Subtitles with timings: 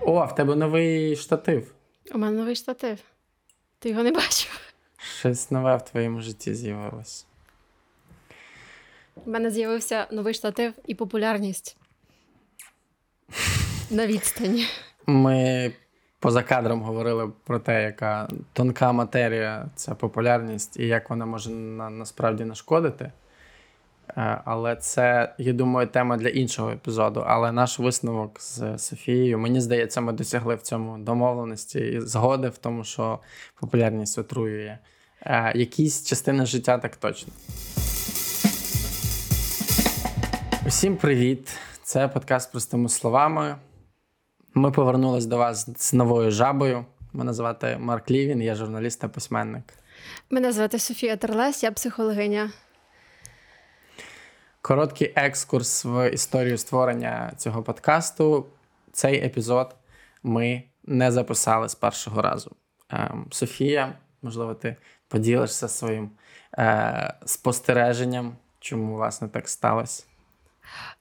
[0.00, 1.74] О, в тебе новий штатив.
[2.14, 2.98] У мене новий штатив.
[3.78, 4.60] Ти його не бачив.
[4.96, 7.26] Щось нове в твоєму житті з'явилось.
[9.26, 11.76] У мене з'явився новий штатив і популярність.
[13.90, 14.66] На відстані.
[15.06, 15.72] Ми
[16.18, 21.90] поза кадром говорили про те, яка тонка матерія це популярність і як вона може на,
[21.90, 23.12] насправді нашкодити.
[24.16, 27.24] Е, Але це, я думаю, тема для іншого епізоду.
[27.26, 32.58] Але наш висновок з Софією, мені здається, ми досягли в цьому домовленості і згоди в
[32.58, 33.18] тому, що
[33.60, 34.78] популярність отруює.
[35.22, 37.32] Е, Якісь частини життя так точно.
[40.66, 41.56] Усім привіт!
[41.82, 43.56] Це подкаст простими словами.
[44.54, 46.84] Ми повернулись до вас з новою жабою.
[47.12, 49.64] Мене звати Марк Лівін, я журналіст та письменник.
[50.30, 52.50] Мене звати Софія Терлес, я психологиня.
[54.62, 58.46] Короткий екскурс в історію створення цього подкасту.
[58.92, 59.76] Цей епізод
[60.22, 62.50] ми не записали з першого разу.
[62.90, 64.76] Ем, Софія, можливо, ти
[65.08, 66.10] поділишся своїм
[66.58, 70.04] е, спостереженням, чому власне так сталося.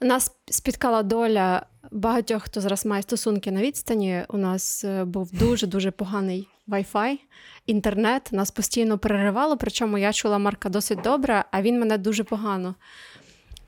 [0.02, 4.24] Нас спіткала доля багатьох, хто зараз має стосунки на відстані.
[4.30, 7.18] У нас е, був дуже-дуже поганий Wi-Fi,
[7.66, 8.30] інтернет.
[8.32, 12.76] Нас постійно переривало, причому я чула Марка досить добре, а він мене дуже погано.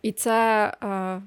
[0.02, 1.22] І це, е,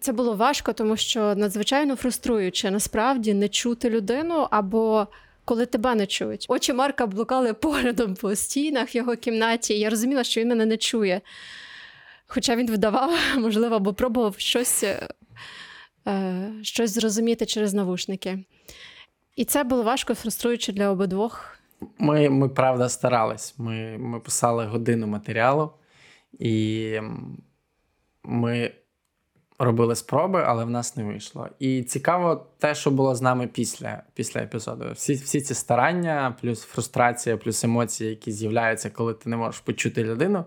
[0.00, 5.06] це було важко, тому що надзвичайно фруструюче насправді не чути людину або.
[5.44, 6.46] Коли тебе не чують.
[6.48, 10.66] Очі Марка блукали поглядом по стінах в його кімнаті, і я розуміла, що він мене
[10.66, 11.20] не чує.
[12.26, 14.84] Хоча він видавав, можливо, або пробував щось,
[16.06, 18.44] е, щось зрозуміти через навушники.
[19.36, 21.58] І це було важко, фруструюче для обидвох.
[21.98, 23.54] Ми, ми правда, старались.
[23.58, 25.70] Ми, ми писали годину матеріалу,
[26.38, 27.00] і
[28.24, 28.72] ми
[29.58, 31.48] робили спроби, але в нас не вийшло.
[31.58, 34.84] І цікаво те, що було з нами після після епізоду.
[34.92, 40.04] Всі всі ці старання, плюс фрустрація, плюс емоції, які з'являються, коли ти не можеш почути
[40.04, 40.44] людину,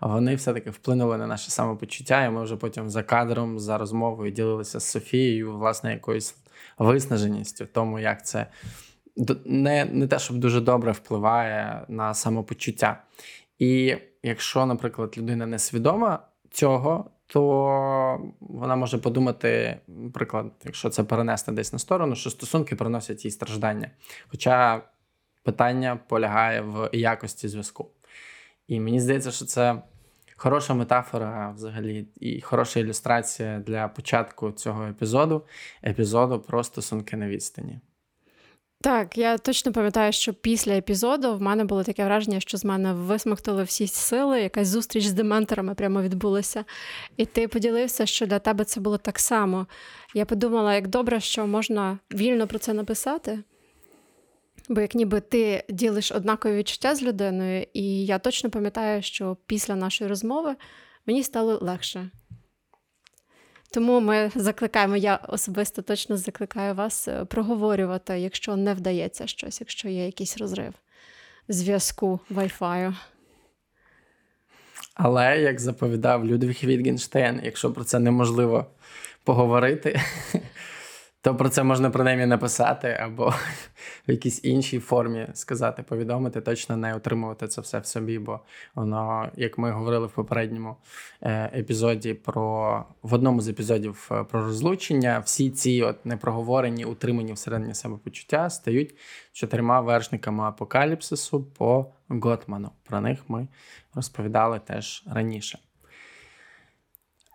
[0.00, 4.80] вони все-таки вплинули на наше самопочуття, і ми вже потім за кадром, за розмовою ділилися
[4.80, 6.34] з Софією, власне, якоюсь
[6.78, 8.46] виснаженістю тому, як це
[9.44, 13.02] не, не те, щоб дуже добре впливає на самопочуття.
[13.58, 16.18] І якщо, наприклад, людина несвідома
[16.50, 23.24] цього, то вона може подумати, наприклад, якщо це перенести десь на сторону, що стосунки приносять
[23.24, 23.90] їй страждання.
[24.28, 24.82] Хоча
[25.42, 27.88] питання полягає в якості зв'язку.
[28.68, 29.82] І мені здається, що це
[30.36, 35.42] хороша метафора взагалі і хороша ілюстрація для початку цього епізоду
[35.84, 37.80] епізоду про стосунки на відстані.
[38.82, 42.92] Так, я точно пам'ятаю, що після епізоду в мене було таке враження, що з мене
[42.92, 46.64] висмоктали всі сили, якась зустріч з дементорами прямо відбулася.
[47.16, 49.66] І ти поділився, що для тебе це було так само.
[50.14, 53.38] Я подумала, як добре, що можна вільно про це написати.
[54.68, 59.76] Бо як ніби ти ділиш однакові відчуття з людиною, і я точно пам'ятаю, що після
[59.76, 60.56] нашої розмови
[61.06, 62.10] мені стало легше.
[63.72, 69.88] Тому ми закликаємо, я особисто точно закликаю вас е, проговорювати, якщо не вдається щось, якщо
[69.88, 70.74] є якийсь розрив
[71.48, 72.94] зв'язку Wi-Fi.
[74.94, 78.66] Але, як заповідав Людвіг Вітгенштейн, якщо про це неможливо
[79.24, 80.00] поговорити,
[81.22, 83.28] то про це можна принаймні написати або
[84.08, 88.18] в якійсь іншій формі сказати, повідомити, точно не отримувати це все в собі.
[88.18, 88.40] Бо
[88.74, 90.76] воно, як ми говорили в попередньому
[91.22, 97.32] е, епізоді, про в одному з епізодів е, про розлучення, всі ці от непроговорені, утримані
[97.32, 98.94] всередині себе почуття стають
[99.32, 102.70] чотирма вершниками апокаліпсису по Готману.
[102.84, 103.48] Про них ми
[103.94, 105.58] розповідали теж раніше.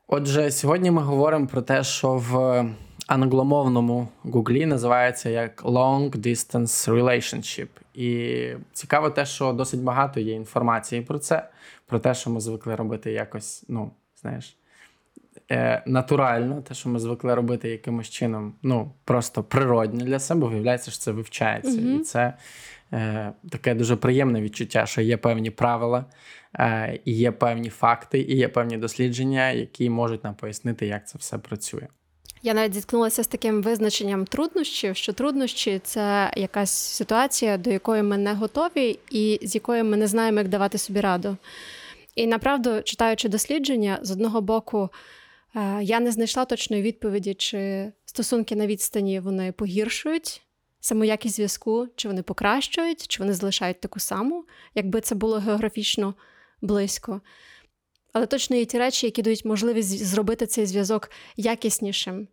[0.07, 2.65] Отже, сьогодні ми говоримо про те, що в
[3.07, 7.67] англомовному гуглі називається як Long Distance Relationship.
[7.93, 11.49] І цікаво те, що досить багато є інформації про це,
[11.85, 14.57] про те, що ми звикли робити якось, ну, знаєш,
[15.51, 20.91] е, натурально, те, що ми звикли робити якимось чином, ну, просто природньо для себе, виявляється,
[20.91, 21.81] що це вивчається.
[21.81, 21.99] Mm-hmm.
[21.99, 22.33] І це
[22.93, 26.05] е, таке дуже приємне відчуття, що є певні правила,
[26.59, 31.17] е, і є певні факти, і є певні дослідження, які можуть нам пояснити, як це
[31.17, 31.87] все працює.
[32.45, 38.17] Я навіть зіткнулася з таким визначенням труднощів, що труднощі це якась ситуація, до якої ми
[38.17, 41.37] не готові, і з якою ми не знаємо, як давати собі раду.
[42.15, 44.89] І направду, читаючи дослідження, з одного боку,
[45.55, 50.41] е, я не знайшла точної відповіді, чи стосунки на відстані вони погіршують
[50.79, 54.45] саму якість зв'язку, чи вони покращують, чи вони залишають таку саму,
[54.75, 56.13] якби це було географічно
[56.61, 57.21] близько.
[58.13, 62.27] Але точно є ті речі, які дають можливість зробити цей зв'язок якіснішим.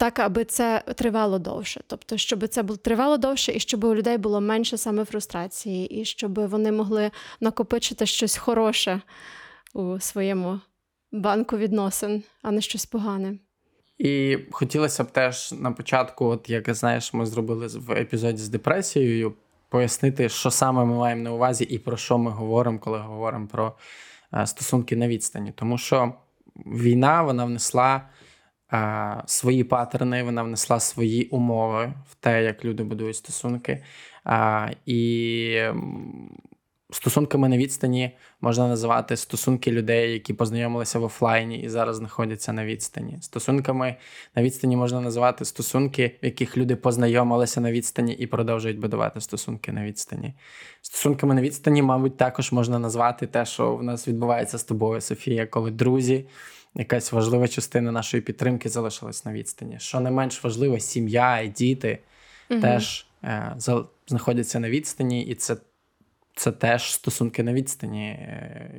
[0.00, 1.80] Так, аби це тривало довше.
[1.86, 6.04] Тобто, щоб це було тривало довше, і щоб у людей було менше саме фрустрації, і
[6.04, 7.10] щоб вони могли
[7.40, 9.00] накопичити щось хороше
[9.74, 10.60] у своєму
[11.12, 13.38] банку відносин, а не щось погане.
[13.98, 19.32] І хотілося б теж на початку, от як знаєш, ми зробили в епізоді з депресією,
[19.68, 23.72] пояснити, що саме ми маємо на увазі і про що ми говоримо, коли говоримо про
[24.34, 25.52] е, стосунки на відстані.
[25.56, 26.12] Тому що
[26.66, 28.02] війна вона внесла
[29.26, 33.84] свої паттерни, вона внесла свої умови в те, як люди будують стосунки.
[34.86, 35.62] І
[36.92, 42.64] Стосунками на відстані можна називати стосунки людей, які познайомилися в офлайні і зараз знаходяться на
[42.64, 43.18] відстані.
[43.20, 43.96] Стосунками
[44.36, 49.72] на відстані можна називати стосунки, в яких люди познайомилися на відстані і продовжують будувати стосунки
[49.72, 50.34] на відстані.
[50.82, 55.46] Стосунками на відстані, мабуть, також можна назвати те, що в нас відбувається з тобою, Софія,
[55.46, 56.26] коли друзі,
[56.74, 59.76] якась важлива частина нашої підтримки залишилась на відстані.
[59.78, 61.98] Що не менш важливо, сім'я і діти
[62.50, 62.60] угу.
[62.60, 63.56] теж е,
[64.06, 65.56] знаходяться на відстані, і це
[66.34, 68.06] це теж стосунки на відстані.
[68.06, 68.70] Е,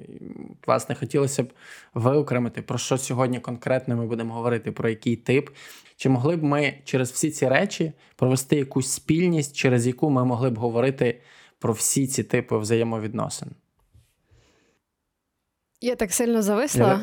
[0.68, 1.54] власне, хотілося б
[1.94, 5.50] виокремити, про що сьогодні конкретно ми будемо говорити, про який тип.
[5.96, 10.50] Чи могли б ми через всі ці речі провести якусь спільність, через яку ми могли
[10.50, 11.22] б говорити
[11.60, 13.50] про всі ці типи взаємовідносин?
[15.82, 17.02] Я так сильно зависла,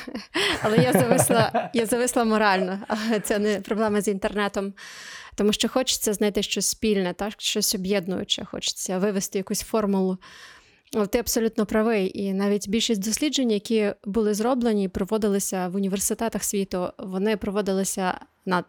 [0.62, 4.74] але я зависла я зависла морально, але це не проблема з інтернетом.
[5.34, 7.32] Тому що хочеться знайти щось спільне, так?
[7.38, 10.18] щось об'єднуюче, хочеться вивести якусь формулу.
[11.10, 12.20] Ти абсолютно правий.
[12.22, 18.64] І навіть більшість досліджень, які були зроблені і проводилися в університетах світу, вони проводилися над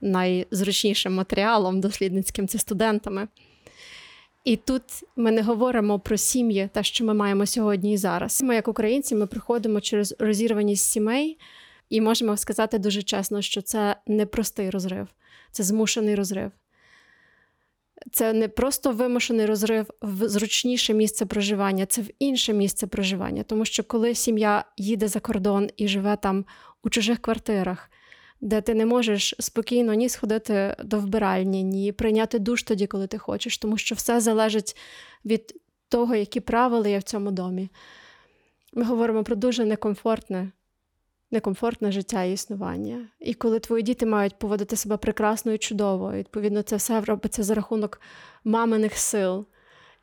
[0.00, 3.28] найзручнішим матеріалом дослідницьким це студентами.
[4.44, 4.82] І тут
[5.16, 8.42] ми не говоримо про сім'ї, те, що ми маємо сьогодні і зараз.
[8.42, 11.38] Ми, як українці, ми приходимо через розірваність сімей
[11.90, 15.08] і можемо сказати дуже чесно, що це непростий розрив
[15.52, 16.50] це змушений розрив.
[18.12, 23.42] Це не просто вимушений розрив в зручніше місце проживання, це в інше місце проживання.
[23.42, 26.44] Тому що коли сім'я їде за кордон і живе там
[26.82, 27.89] у чужих квартирах,
[28.40, 33.18] де ти не можеш спокійно ні сходити до вбиральні, ні прийняти душ тоді, коли ти
[33.18, 34.76] хочеш, тому що все залежить
[35.24, 37.68] від того, які правила є в цьому домі.
[38.72, 40.52] Ми говоримо про дуже некомфортне
[41.30, 43.08] некомфортне життя і існування.
[43.20, 47.54] І коли твої діти мають поводити себе прекрасно і чудово, відповідно, це все робиться за
[47.54, 48.00] рахунок
[48.44, 49.46] маминих сил.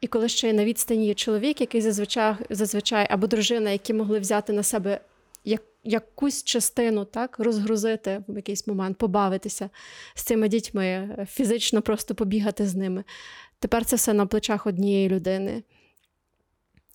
[0.01, 4.53] І коли ще на відстані є чоловік, який зазвичай зазвичай або дружина, які могли взяти
[4.53, 4.99] на себе
[5.49, 9.69] як, якусь частину, так, розгрузити в якийсь момент, побавитися
[10.15, 13.03] з цими дітьми, фізично просто побігати з ними.
[13.59, 15.63] Тепер це все на плечах однієї людини.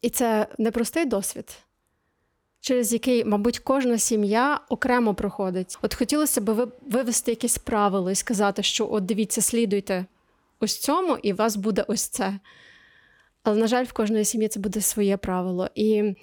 [0.02, 1.58] І це непростий досвід
[2.62, 5.78] через який, мабуть, кожна сім'я окремо проходить.
[5.82, 10.06] От хотілося б вивести якісь правило і сказати, що от дивіться, слідуйте
[10.60, 12.38] ось цьому, і у вас буде ось це.
[13.42, 15.68] Але, на жаль, в кожної сім'ї це буде своє правило.
[15.74, 16.14] І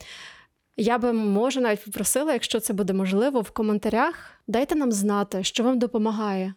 [0.79, 4.13] я би може навіть попросила, якщо це буде можливо, в коментарях
[4.47, 6.53] дайте нам знати, що вам допомагає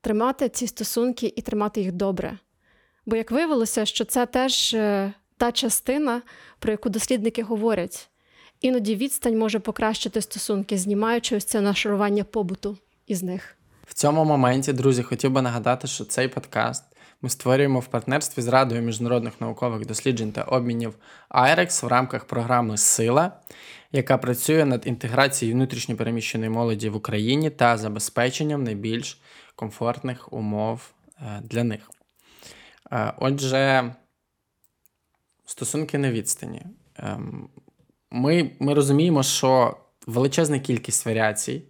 [0.00, 2.38] тримати ці стосунки і тримати їх добре.
[3.06, 6.22] Бо як виявилося, що це теж е, та частина,
[6.58, 8.10] про яку дослідники говорять.
[8.60, 13.56] Іноді відстань може покращити стосунки, знімаючи ось це нашарування побуту із них.
[13.86, 16.84] В цьому моменті, друзі, хотів би нагадати, що цей подкаст
[17.22, 20.94] ми створюємо в партнерстві з Радою міжнародних наукових досліджень та обмінів
[21.30, 23.32] IREX в рамках програми Сила,
[23.92, 29.20] яка працює над інтеграцією внутрішньопереміщеної молоді в Україні та забезпеченням найбільш
[29.54, 31.90] комфортних умов е, для них.
[32.92, 33.94] Е, отже,
[35.44, 36.62] стосунки на відстані.
[36.96, 37.48] Ем,
[38.10, 41.62] ми, ми розуміємо, що величезна кількість варіацій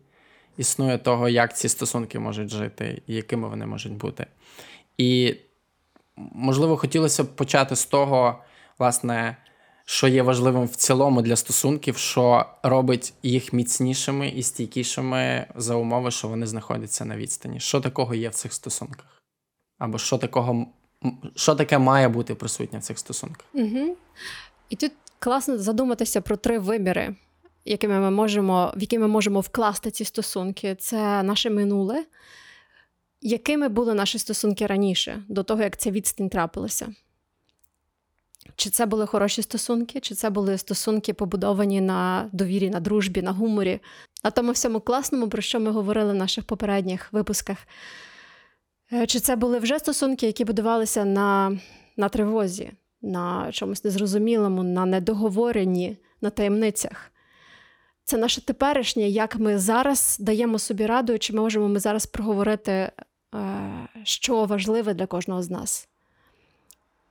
[0.57, 4.27] існує того, як ці стосунки можуть жити і якими вони можуть бути.
[5.01, 5.37] І,
[6.17, 8.39] можливо, хотілося б почати з того,
[8.79, 9.37] власне,
[9.85, 16.11] що є важливим в цілому для стосунків, що робить їх міцнішими і стійкішими за умови,
[16.11, 17.61] що вони знаходяться на відстані.
[17.61, 19.23] Що такого є в цих стосунках?
[19.79, 20.67] Або що такого,
[21.37, 23.47] що таке має бути присутнє в цих стосунках?
[23.55, 23.97] Угу.
[24.69, 27.15] І тут класно задуматися про три виміри,
[27.65, 30.75] якими ми можемо, в які ми можемо вкласти ці стосунки.
[30.75, 32.05] Це наше минуле,
[33.21, 36.95] якими були наші стосунки раніше, до того, як ця відстань трапилася.
[38.57, 43.33] Чи це були хороші стосунки, чи це були стосунки, побудовані на довірі, на дружбі, на
[43.33, 43.81] гуморі,
[44.25, 47.59] на тому всьому класному, про що ми говорили в наших попередніх випусках.
[48.93, 51.59] Е, чи це були вже стосунки, які будувалися на,
[51.97, 52.73] на тривозі,
[53.03, 57.13] на чомусь незрозумілому, на недоговоренні, на таємницях.
[58.05, 62.93] це наше теперішнє, як ми зараз даємо собі раду, чи можемо ми зараз проговорити,
[64.05, 65.89] що важливе для кожного з нас.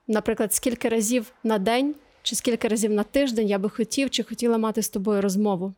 [0.08, 4.58] Наприклад, скільки разів на день чи скільки разів на тиждень я би хотів чи хотіла
[4.58, 5.74] мати з тобою розмову,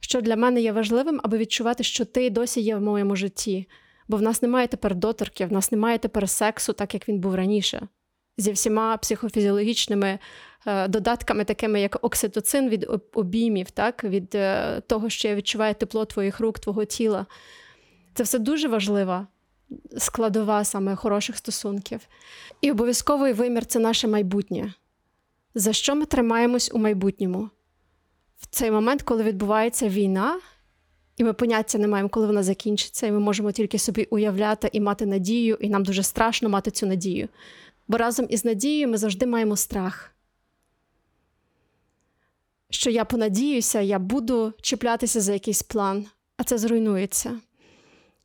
[0.00, 3.68] що для мене є важливим, аби відчувати, що ти досі є в моєму житті.
[4.08, 7.34] Бо в нас немає тепер доторків, в нас немає тепер сексу, так як він був
[7.34, 7.88] раніше,
[8.36, 10.18] зі всіма психофізіологічними
[10.66, 14.04] е, додатками, такими як окситоцин від обіймів, так?
[14.04, 17.26] від е, того, що я відчуваю тепло твоїх рук, твого тіла.
[18.14, 19.26] Це все дуже важлива
[19.98, 22.00] складова саме хороших стосунків.
[22.60, 24.72] І обов'язковий вимір це наше майбутнє.
[25.54, 27.50] За що ми тримаємось у майбутньому?
[28.38, 30.40] В цей момент, коли відбувається війна,
[31.16, 34.80] і ми поняття не маємо, коли вона закінчиться, і ми можемо тільки собі уявляти і
[34.80, 37.28] мати надію, і нам дуже страшно мати цю надію.
[37.88, 40.10] Бо разом із надією ми завжди маємо страх.
[42.70, 46.06] Що я понадіюся, я буду чіплятися за якийсь план,
[46.36, 47.40] а це зруйнується.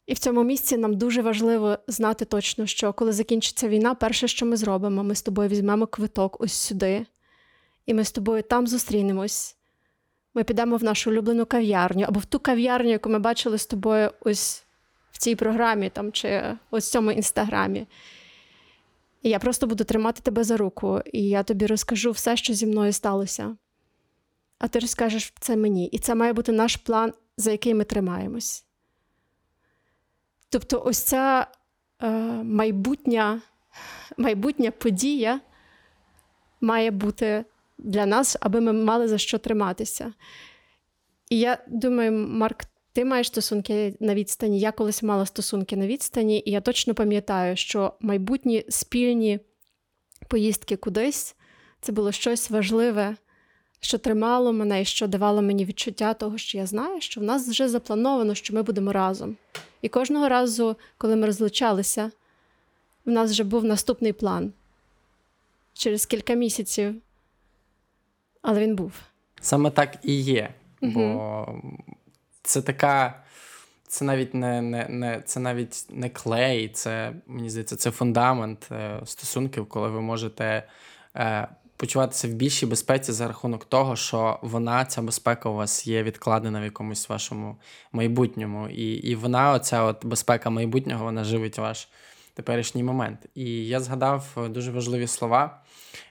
[0.05, 4.45] І в цьому місці нам дуже важливо знати точно, що коли закінчиться війна, перше, що
[4.45, 7.05] ми зробимо, ми з тобою візьмемо квиток ось сюди,
[7.86, 9.55] і ми з тобою там зустрінемось.
[10.33, 14.12] Ми підемо в нашу улюблену кав'ярню або в ту кав'ярню, яку ми бачили з тобою
[14.22, 14.65] ось
[15.12, 17.88] в цій програмі там, чи ось в цьому інстаграмі.
[19.22, 22.65] І я просто буду тримати тебе за руку, і я тобі розкажу все, що зі
[22.65, 23.55] мною сталося.
[24.60, 25.88] А ти розкажеш це мені.
[25.88, 28.65] І це має бути наш план, за який ми тримаємось.
[30.53, 31.48] Тобто, ось ця
[32.01, 32.10] е,
[32.43, 33.41] майбутня,
[34.17, 35.39] майбутня подія
[36.62, 37.45] має бути
[37.77, 40.13] для нас, аби ми мали за що триматися.
[41.29, 44.60] І я думаю, Марк, ти маєш стосунки на відстані.
[44.60, 49.39] Я колись мала стосунки на відстані, і я точно пам'ятаю, що майбутні спільні
[50.27, 51.36] поїздки кудись
[51.81, 53.15] це було щось важливе,
[53.79, 57.50] що тримало мене і що давало мені відчуття того, що я знаю, що в нас
[57.50, 59.38] вже заплановано, що ми будемо разом.
[59.84, 62.12] І кожного разу, коли ми розлучалися,
[63.06, 64.54] в нас вже був наступний план
[65.74, 66.96] через кілька місяців.
[68.42, 68.94] Але він був.
[69.42, 70.54] Саме так і є.
[70.82, 70.92] Угу.
[70.94, 71.48] Бо
[72.42, 73.24] це така.
[73.88, 79.02] Це навіть не не, не це навіть не клей, це мені здається, це фундамент е,
[79.06, 80.68] стосунків, коли ви можете
[81.16, 81.48] е,
[81.84, 86.62] почуватися в більшій безпеці за рахунок того, що вона, ця безпека у вас є відкладена
[86.62, 87.58] в якомусь вашому
[87.92, 88.70] майбутньому.
[88.70, 91.88] І і вона, оця от безпека майбутнього, вона живить ваш
[92.34, 93.20] теперішній момент.
[93.36, 95.62] І я згадав дуже важливі слова.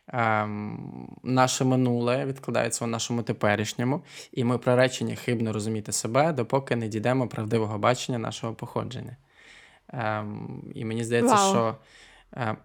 [0.08, 4.02] Ем, Наше минуле відкладається у нашому теперішньому,
[4.32, 9.16] і ми приречені хибно розуміти себе, допоки не дійдемо правдивого бачення нашого походження.
[9.88, 11.50] Ем, І мені здається, Вау.
[11.50, 11.76] що.
[12.36, 12.56] Е,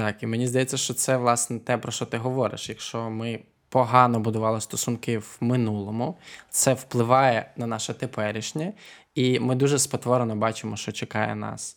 [0.00, 2.68] так, і мені здається, що це власне те, про що ти говориш.
[2.68, 6.18] Якщо ми погано будували стосунки в минулому,
[6.50, 8.72] це впливає на наше теперішнє,
[9.14, 11.76] і ми дуже спотворено бачимо, що чекає нас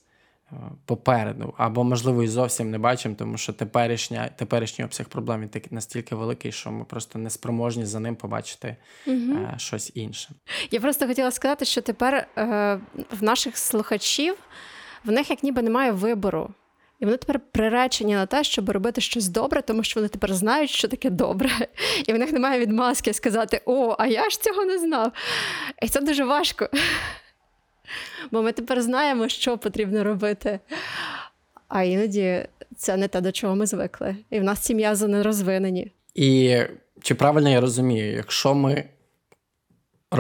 [0.52, 1.54] е, попереду.
[1.58, 6.72] Або, можливо, і зовсім не бачимо, тому що теперішня, теперішній обсяг проблем настільки великий, що
[6.72, 8.76] ми просто не спроможні за ним побачити
[9.08, 9.18] угу.
[9.18, 10.30] е, щось інше.
[10.72, 12.80] Я просто хотіла сказати, що тепер е,
[13.20, 14.36] в наших слухачів
[15.06, 16.54] в них як ніби немає вибору.
[17.04, 20.70] І вони тепер приречені на те, щоб робити щось добре, тому що вони тепер знають,
[20.70, 21.50] що таке добре.
[22.08, 25.12] І в них немає відмазки сказати: О, а я ж цього не знав.
[25.82, 26.70] І це дуже важко.
[28.32, 30.60] Бо ми тепер знаємо, що потрібно робити.
[31.68, 32.46] А іноді
[32.78, 34.16] це не те, до чого ми звикли.
[34.30, 35.92] І в нас ці м'язи не розвинені.
[36.16, 36.58] І
[37.02, 38.84] чи правильно я розумію, якщо ми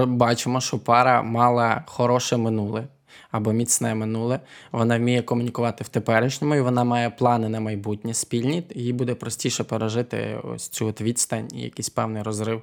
[0.08, 2.88] бачимо, що пара мала хороше минуле,
[3.32, 4.39] або міцне минуле.
[4.72, 8.63] Вона вміє комунікувати в теперішньому, і вона має плани на майбутнє спільні.
[8.75, 12.62] Їй буде простіше пережити ось цю от відстань і якийсь певний розрив,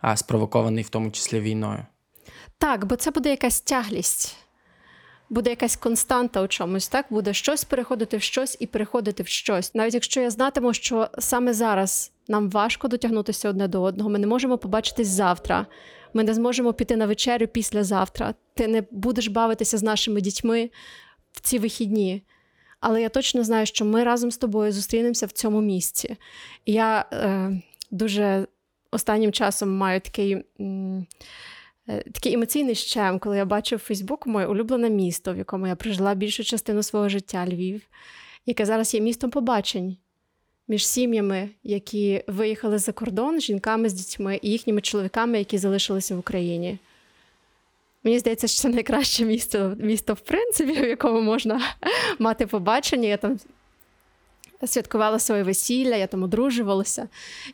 [0.00, 1.86] а спровокований в тому числі війною.
[2.58, 4.36] Так, бо це буде якась тяглість.
[5.30, 9.74] Буде якась константа у чомусь, так буде щось переходити в щось і переходити в щось.
[9.74, 14.26] Навіть якщо я знатиму, що саме зараз нам важко дотягнутися одне до одного, ми не
[14.26, 15.66] можемо побачитись завтра.
[16.14, 18.34] Ми не зможемо піти на вечерю післязавтра.
[18.54, 20.70] Ти не будеш бавитися з нашими дітьми
[21.32, 22.22] в ці вихідні.
[22.80, 26.16] Але я точно знаю, що ми разом з тобою зустрінемося в цьому місці.
[26.66, 27.50] Я е,
[27.90, 28.46] дуже
[28.90, 30.44] останнім часом маю такий.
[30.60, 31.06] М-
[31.88, 35.76] е, Такий емоційний щем, коли я бачу в Фейсбуку моє улюблене місто, в якому я
[35.76, 37.82] прожила більшу частину свого життя Львів,
[38.46, 39.96] яке зараз є містом побачень
[40.68, 46.18] між сім'ями, які виїхали за кордон, жінками з дітьми і їхніми чоловіками, які залишилися в
[46.18, 46.78] Україні.
[48.04, 51.60] Мені здається, що це найкраще місто, місто в принципі, в якому можна
[52.18, 53.08] мати побачення.
[53.08, 53.40] Я там
[54.66, 57.08] святкувала своє весілля, я там одружувалася.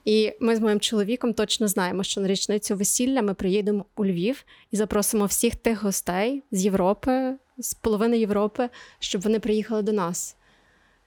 [0.05, 4.45] І ми з моїм чоловіком точно знаємо, що на річницю весілля ми приїдемо у Львів
[4.71, 10.37] і запросимо всіх тих гостей з Європи, з половини Європи, щоб вони приїхали до нас.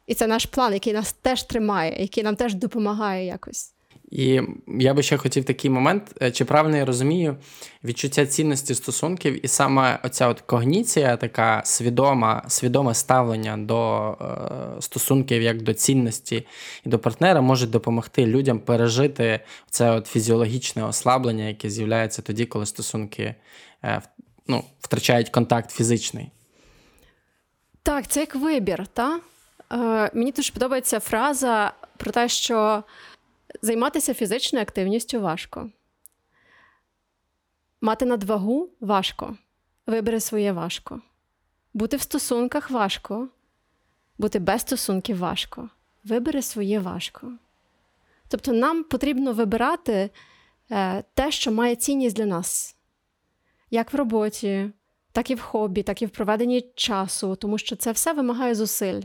[0.08, 3.74] І це наш план, який нас теж тримає, який нам теж допомагає якось.
[4.12, 7.38] І я би ще хотів такий момент, е, чи правильно я розумію,
[7.84, 15.42] відчуття цінності стосунків, і саме оця от когніція, така свідома, свідоме ставлення до е, стосунків
[15.42, 16.48] як до цінності
[16.86, 19.40] і до партнера може допомогти людям пережити
[19.70, 23.36] це от фізіологічне ослаблення, яке з'являється тоді, коли стосунки
[23.84, 24.02] е,
[24.48, 26.32] ну, втрачають контакт фізичний.
[27.84, 29.20] Так, це як вибір, та?
[29.72, 32.84] Е, мені дуже подобається фраза про те, що
[33.62, 35.70] займатися фізичною активністю важко.
[37.82, 39.38] Мати надвагу важко.
[39.88, 41.02] Вибери своє важко.
[41.74, 43.28] Бути в стосунках важко.
[44.18, 45.70] Бути без стосунків важко.
[46.04, 47.34] Вибери своє важко.
[48.28, 50.10] Тобто нам потрібно вибирати
[50.72, 52.76] е, те, що має цінність для нас,
[53.72, 54.72] як в роботі,
[55.12, 59.02] так і в хобі, так і в проведенні часу, тому що це все вимагає зусиль.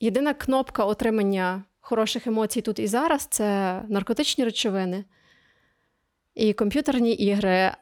[0.00, 5.04] Єдина кнопка отримання хороших емоцій тут і зараз це наркотичні речовини
[6.34, 7.72] і комп'ютерні ігри.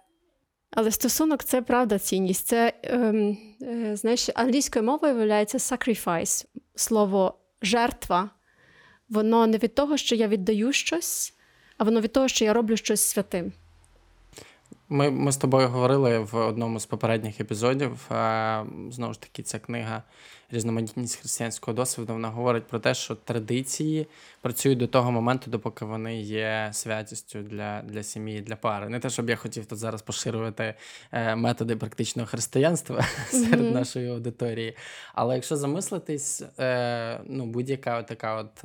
[0.71, 2.47] Але стосунок це правда цінність.
[2.47, 8.31] Це, ем, е, знаєш, англійською мовою виявляється sacrifice, слово жертва.
[9.09, 11.35] Воно не від того, що я віддаю щось,
[11.79, 13.53] а воно від того, що я роблю щось святим.
[14.90, 18.11] Ми ми з тобою говорили в одному з попередніх епізодів.
[18.11, 20.02] Е, знову ж таки, ця книга
[20.50, 22.12] Різноманітність християнського досвіду.
[22.12, 24.07] Вона говорить про те, що традиції
[24.40, 28.88] працюють до того моменту, допоки вони є святістю для для сім'ї, для пари.
[28.88, 30.75] Не те, щоб я хотів тут зараз поширювати
[31.12, 33.30] е, методи практичного християнства mm-hmm.
[33.50, 34.76] серед нашої аудиторії.
[35.14, 38.64] Але якщо замислитись, е, ну будь-яка така от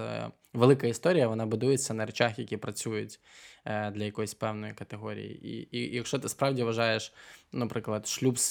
[0.54, 3.20] велика історія, вона будується на речах, які працюють.
[3.66, 5.48] Е, для якоїсь певної категорії.
[5.48, 7.14] І, і якщо ти справді вважаєш,
[7.52, 8.44] наприклад, шлюб з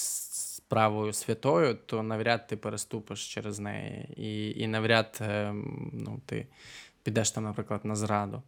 [0.56, 5.52] справою святою, то навряд ти переступиш через неї, і і навряд е,
[5.92, 6.46] ну, ти
[7.02, 8.42] підеш там, наприклад, на зраду.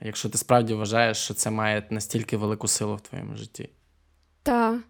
[0.00, 3.68] Якщо ти справді вважаєш, що це має настільки велику силу в твоєму житті.
[4.42, 4.80] Так.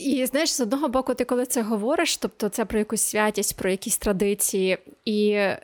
[0.00, 3.70] І знаєш, з одного боку, ти коли це говориш, тобто це про якусь святість, про
[3.70, 4.78] якісь традиції.
[5.04, 5.16] І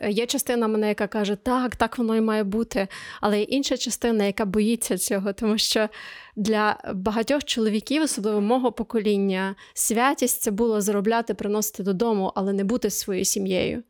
[0.09, 2.87] є частина мене, яка каже, так, так воно і має бути.
[3.21, 5.89] Але є інша частина, яка боїться цього, тому що
[6.35, 12.89] для багатьох чоловіків, особливо мого покоління, святість це було заробляти, приносити додому, але не бути
[12.89, 13.83] своєю сім'єю.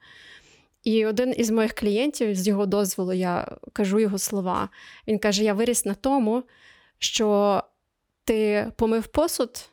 [0.83, 4.69] І один із моїх клієнтів, з його дозволу, я кажу його слова.
[5.07, 6.43] Він каже: Я виріс на тому,
[6.99, 7.63] що
[8.23, 9.69] ти помив посуд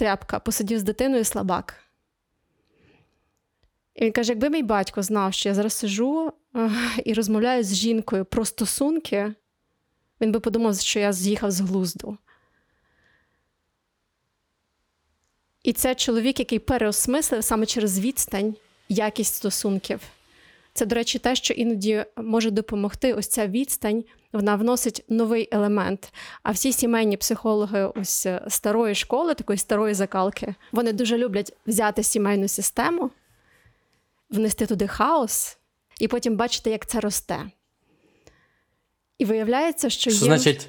[0.00, 1.74] тряпка, посидів з дитиною слабак.
[3.94, 6.32] І він каже: якби мій батько знав, що я зараз сижу
[7.04, 9.34] і розмовляю з жінкою про стосунки,
[10.20, 12.18] він би подумав, що я з'їхав з глузду.
[15.62, 18.56] І це чоловік, який переосмислив саме через відстань
[18.88, 20.00] якість стосунків.
[20.80, 26.12] Це, до речі, те, що іноді може допомогти ось ця відстань, вона вносить новий елемент.
[26.42, 32.02] А всі сімейні психологи ось е, старої школи, такої старої закалки, вони дуже люблять взяти
[32.02, 33.10] сімейну систему,
[34.30, 35.58] внести туди хаос
[35.98, 37.38] і потім бачити, як це росте.
[39.18, 40.24] І виявляється, що, що є...
[40.24, 40.68] значить,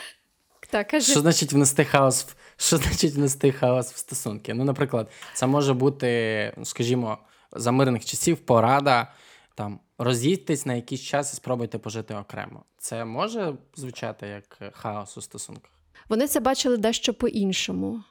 [0.70, 1.12] так, кажи.
[1.12, 4.54] Що значить внести хаос в що значить внести хаос в стосунки?
[4.54, 7.18] Ну, наприклад, це може бути, скажімо,
[7.52, 9.12] за мирних часів порада
[9.54, 12.64] там роз'їдьтесь на якийсь час і спробуйте пожити окремо.
[12.78, 15.70] Це може звучати як хаос у стосунках?
[16.08, 18.02] Вони це бачили дещо по-іншому.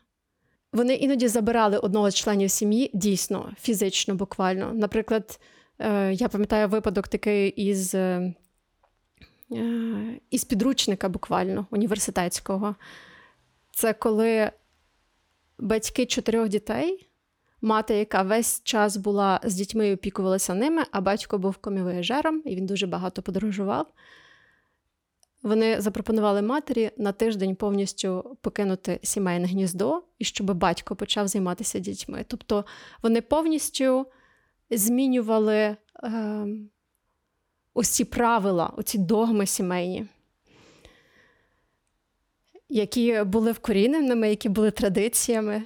[0.73, 4.73] Вони іноді забирали одного з членів сім'ї дійсно, фізично, буквально.
[4.73, 5.39] Наприклад,
[5.79, 8.34] е, я пам'ятаю випадок такий із е,
[9.51, 12.75] е, із підручника, буквально університетського.
[13.71, 14.51] Це коли
[15.60, 17.08] батьки чотирьох дітей
[17.63, 22.56] мати, яка весь час була з дітьми і опікувалася ними, а батько був комівояжером, і
[22.56, 23.88] він дуже багато подорожував.
[25.43, 32.26] Вони запропонували матері на тиждень повністю покинути сімейне гніздо і щоб батько почав займатися дітьми.
[32.28, 32.65] Тобто
[33.02, 34.08] вони повністю
[34.71, 35.78] змінювали е,
[37.84, 40.06] ці правила, оці догми сімейні,
[42.69, 45.63] які були вкоріненими, які були традиціями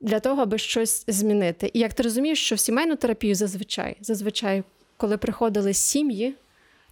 [0.00, 1.70] для того, аби щось змінити.
[1.74, 4.64] І як ти розумієш, що в сімейну терапію зазвичай, зазвичай,
[4.96, 6.34] коли приходили сім'ї,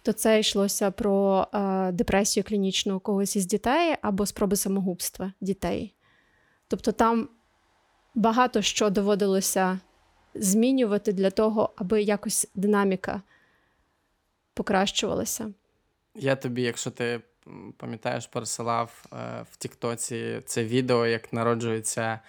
[0.01, 5.93] то це йшлося про е, депресію клінічну когось із дітей або спроби самогубства дітей.
[6.67, 7.29] Тобто там
[8.15, 9.79] багато що доводилося
[10.35, 13.21] змінювати для того, аби якось динаміка
[14.53, 15.53] покращувалася?
[16.15, 17.21] Я тобі, якщо ти
[17.77, 22.19] пам'ятаєш, пересилав е, в Тіктоці це відео, як народжується,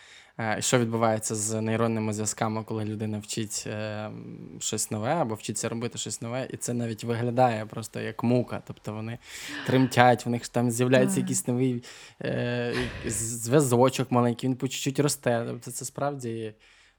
[0.58, 4.10] що відбувається з нейронними зв'язками, коли людина вчить е,
[4.58, 8.62] щось нове або вчиться робити щось нове, і це навіть виглядає просто як мука.
[8.66, 9.18] Тобто вони
[9.66, 11.84] тремтять, в них там з'являється якийсь новий
[12.22, 12.74] е,
[13.06, 15.44] зв'язочок маленький, він по чуть-чуть росте.
[15.46, 16.54] Тобто це справді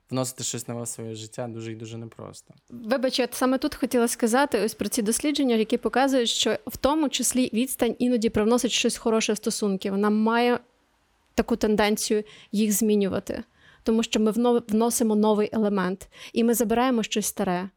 [0.09, 2.53] вносити щось нове в своє життя дуже і дуже непросто.
[2.69, 7.09] Вибач, я саме тут хотіла сказати ось про ці дослідження, які показують, що в тому
[7.09, 9.91] числі відстань іноді привносить щось хороше в стосунки.
[9.91, 10.59] Вона має
[11.39, 13.43] таку тенденцію їх змінювати,
[13.83, 14.31] тому що ми
[14.67, 17.69] вносимо новий елемент, і ми забираємо щось старе.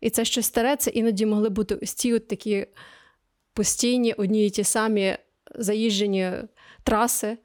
[0.00, 2.66] І це щось старе, це іноді могли бути ось ті от такі
[3.52, 5.16] постійні, одні і ті самі
[5.54, 6.32] заїжджені
[6.82, 7.38] траси,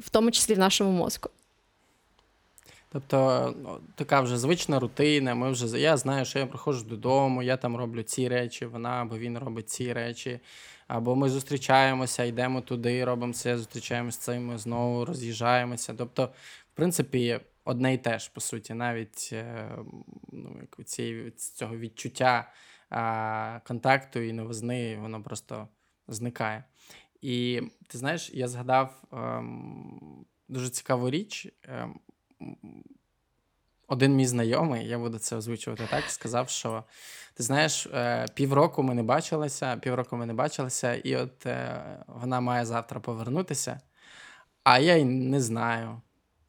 [0.00, 1.30] в тому числі в нашому мозку.
[2.92, 5.34] Тобто ну, така вже звична рутина.
[5.34, 9.18] Ми вже я знаю, що я приходжу додому, я там роблю ці речі, вона або
[9.18, 10.40] він робить ці речі.
[10.86, 15.94] Або ми зустрічаємося, йдемо туди, робимо це, зустрічаємося з цим, знову роз'їжджаємося.
[15.94, 16.24] Тобто,
[16.72, 19.70] в принципі, одне й те ж, по суті, навіть е,
[20.32, 22.52] ну, як цієї, цього відчуття
[22.90, 25.68] а, контакту і новизни, воно просто
[26.08, 26.64] зникає.
[27.22, 31.48] І ти знаєш, я згадав ем, дуже цікаву річ.
[31.62, 32.00] Ем,
[33.88, 36.84] один мій знайомий, я буду це озвучувати так, сказав, що
[37.34, 42.40] ти знаєш, е, півроку ми не бачилися, півроку ми не бачилися, і от е, вона
[42.40, 43.80] має завтра повернутися,
[44.64, 46.00] а я й не знаю.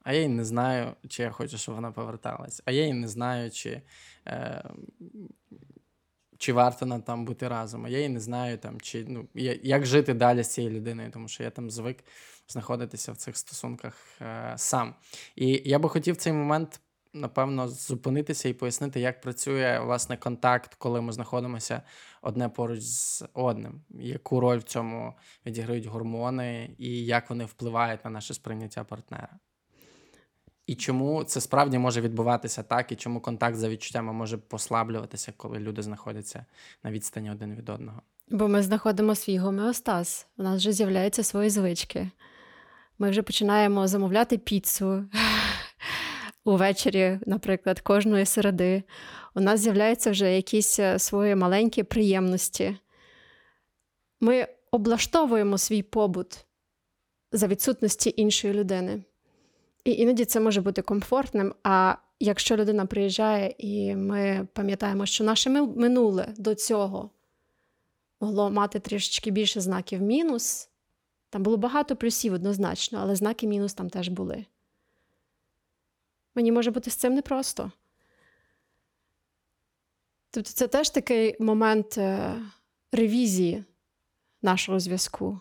[0.04, 2.62] А я й не знаю, чи я хочу, щоб вона поверталась.
[2.66, 3.82] А я й не знаю, чи,
[4.28, 4.64] е,
[6.38, 7.86] чи варто нам там бути разом.
[7.86, 9.28] А я й не знаю, там, чи, ну,
[9.64, 11.98] як жити далі з цією людиною, тому що я там звик
[12.48, 14.96] знаходитися в цих стосунках е, сам.
[15.36, 16.80] І я би хотів цей момент,
[17.20, 21.82] напевно, зупинитися і пояснити, як працює власне контакт, коли ми знаходимося
[22.22, 25.14] одне поруч з одним, яку роль в цьому
[25.46, 29.40] відіграють гормони, і як вони впливають на наше сприйняття партнера.
[30.68, 35.60] І чому це справді може відбуватися так, і чому контакт за відчуттями може послаблюватися, коли
[35.60, 36.46] люди знаходяться
[36.84, 38.02] на відстані один від одного.
[38.30, 40.28] Бо ми знаходимо свій гомеостаз.
[40.38, 42.10] У нас вже з'являються свої звички.
[43.00, 45.06] Ми вже починаємо замовляти піцу
[46.52, 48.84] увечері, наприклад, кожної середи.
[49.36, 52.78] У нас з'являються вже якісь е, свої маленькі приємності.
[54.22, 56.46] Ми облаштовуємо свій побут
[57.32, 59.04] за відсутності іншої людини.
[59.84, 61.54] І іноді це може бути комфортним.
[61.64, 67.10] А якщо людина приїжджає, і ми пам'ятаємо, що наше минуле до цього
[68.22, 70.70] могло мати трішечки більше знаків мінус.
[71.30, 74.46] Там було багато плюсів однозначно, але знаки мінус там теж були.
[76.38, 77.72] Мені може бути з цим непросто.
[80.32, 82.36] Тобто це теж такий момент е,
[82.92, 83.64] ревізії
[84.42, 85.40] нашого зв'язку.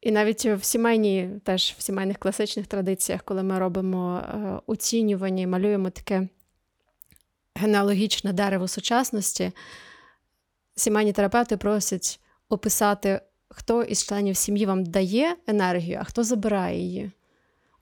[0.00, 5.46] І навіть в сімейній, теж в сімейних класичних традиціях, коли ми робимо е, оцінювання і
[5.46, 6.28] малюємо таке
[7.54, 9.52] генеалогічне дерево сучасності,
[10.74, 13.20] сімейні терапевти просять описати,
[13.54, 17.10] хто із членів сім'ї вам дає енергію, а хто забирає її.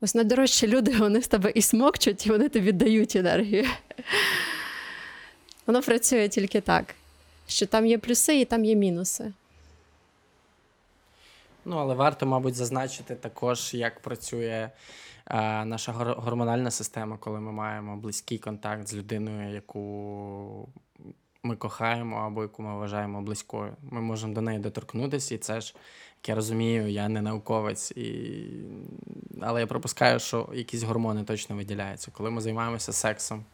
[0.01, 3.65] Ось найдорожчі люди, вони з тебе і смокчуть, і вони тобі дають енергію.
[5.67, 6.95] Воно працює тільки так,
[7.47, 9.33] що там є плюси і там є мінуси.
[11.65, 14.71] Ну, але варто, мабуть, зазначити також, як працює
[15.27, 20.69] е, наша гор- гормональна система, коли ми маємо близький контакт з людиною, яку
[21.43, 23.77] ми кохаємо або яку ми вважаємо близькою.
[23.83, 25.75] Ми можемо до неї доторкнутися, і це ж,
[26.23, 28.45] як я розумію, я не науковець, і...
[29.41, 32.11] але я пропускаю, що якісь гормони точно виділяються.
[32.15, 33.45] Коли ми займаємося сексом,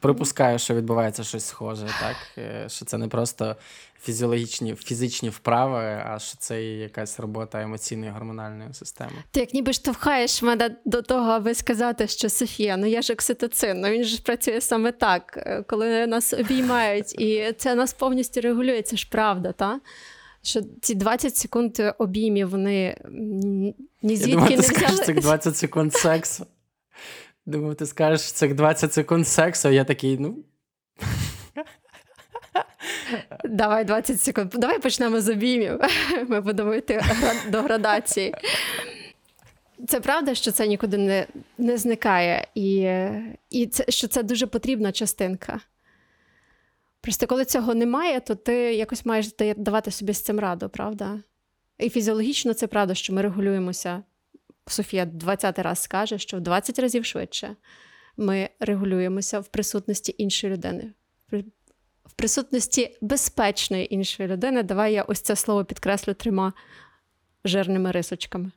[0.00, 2.16] Припускаю, що відбувається щось схоже, так?
[2.38, 3.56] Е, Що це не просто
[4.02, 9.12] фізіологічні, фізичні вправи, а що це і якась робота емоційної гормональної системи.
[9.30, 13.80] Ти як ніби штовхаєш мене до того, аби сказати, що Софія, ну я ж окситоцин,
[13.80, 18.82] ну він ж працює саме так, е, коли нас обіймають, і це нас повністю регулює,
[18.82, 19.80] це ж правда, та?
[20.42, 25.04] Що ці 20 секунд обіймів, вони ні Я звідки думаю, ти не скажеш взяли.
[25.06, 26.46] цих 20 секунд сексу.
[27.46, 30.44] Думаю, ти скажеш цих 20 секунд сексу, а я такий, ну.
[33.44, 34.50] Давай 20 секунд.
[34.54, 35.80] Давай почнемо з обіймів.
[36.28, 37.02] Ми будемо йти
[37.48, 38.34] до градації.
[39.88, 41.26] Це правда, що це нікуди не,
[41.58, 42.90] не зникає, і,
[43.50, 45.60] і це, що це дуже потрібна частинка.
[47.00, 51.18] Просто коли цього немає, то ти якось маєш давати собі з цим раду, правда?
[51.78, 54.02] І фізіологічно це правда, що ми регулюємося
[54.66, 57.56] Софія 20 раз скаже, що в 20 разів швидше
[58.16, 60.92] ми регулюємося в присутності іншої людини.
[62.04, 64.62] В присутності безпечної іншої людини.
[64.62, 66.52] Давай я ось це слово підкреслю трьома
[67.44, 68.50] жирними рисочками.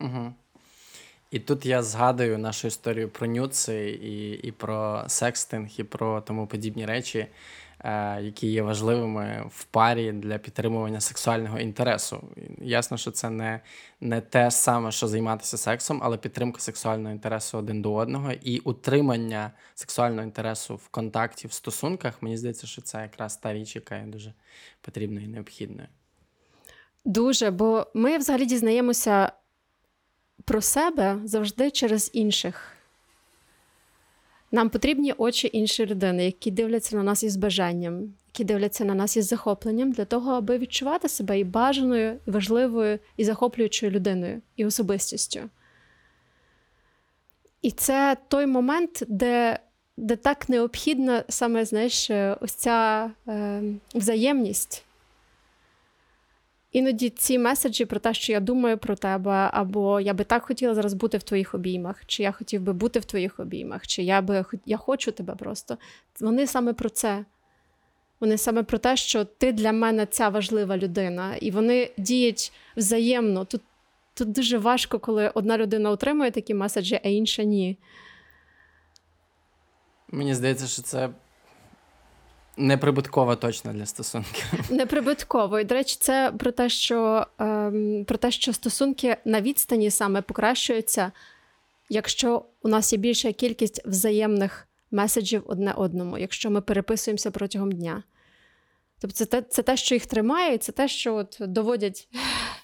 [0.00, 0.34] Угу.
[1.30, 6.46] І тут я згадую нашу історію про нюци і, і про секстинг, і про тому
[6.46, 7.26] подібні речі,
[8.22, 12.24] які є важливими в парі для підтримування сексуального інтересу.
[12.60, 13.60] Ясно, що це не,
[14.00, 19.50] не те саме, що займатися сексом, але підтримка сексуального інтересу один до одного і утримання
[19.74, 22.22] сексуального інтересу в контакті, в стосунках.
[22.22, 24.32] Мені здається, що це якраз та річ, яка є дуже
[24.80, 25.88] потрібною і необхідною.
[27.04, 29.32] Дуже, бо ми взагалі дізнаємося
[30.44, 32.70] про себе завжди через інших.
[34.54, 39.16] Нам потрібні очі іншої людини, які дивляться на нас із бажанням, які дивляться на нас
[39.16, 44.66] із захопленням, для того, аби відчувати себе і бажаною, і важливою, і захоплюючою людиною, і
[44.66, 45.40] особистістю.
[47.62, 49.58] І це той момент, де,
[49.96, 53.62] де так необхідна саме, знаєш, ось ця е,
[53.94, 54.84] взаємність.
[56.74, 60.74] Іноді ці меседжі про те, що я думаю про тебе, або я би так хотіла
[60.74, 64.22] зараз бути в твоїх обіймах, чи я хотів би бути в твоїх обіймах, чи я
[64.22, 65.78] би я хочу тебе просто.
[66.20, 67.24] Вони саме про це.
[68.20, 73.44] Вони саме про те, що ти для мене ця важлива людина, і вони діють взаємно.
[73.44, 73.62] Тут,
[74.14, 77.78] тут дуже важко, коли одна людина отримує такі меседжі, а інша ні.
[80.08, 81.08] Мені здається, що це
[82.56, 84.44] неприбуткова точно для стосунків.
[84.70, 85.60] Неприбутково.
[85.60, 90.22] І, до речі, це про те, що ем, про те, що стосунки на відстані саме
[90.22, 91.12] покращуються,
[91.88, 98.02] якщо у нас є більша кількість взаємних меседжів одне одному, якщо ми переписуємося протягом дня.
[99.00, 102.08] Тобто, це те, це те, що їх тримає, і це те, що от доводять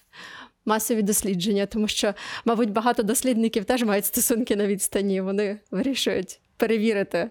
[0.65, 2.13] масові дослідження, тому що,
[2.45, 7.29] мабуть, багато дослідників теж мають стосунки на відстані, вони вирішують перевірити.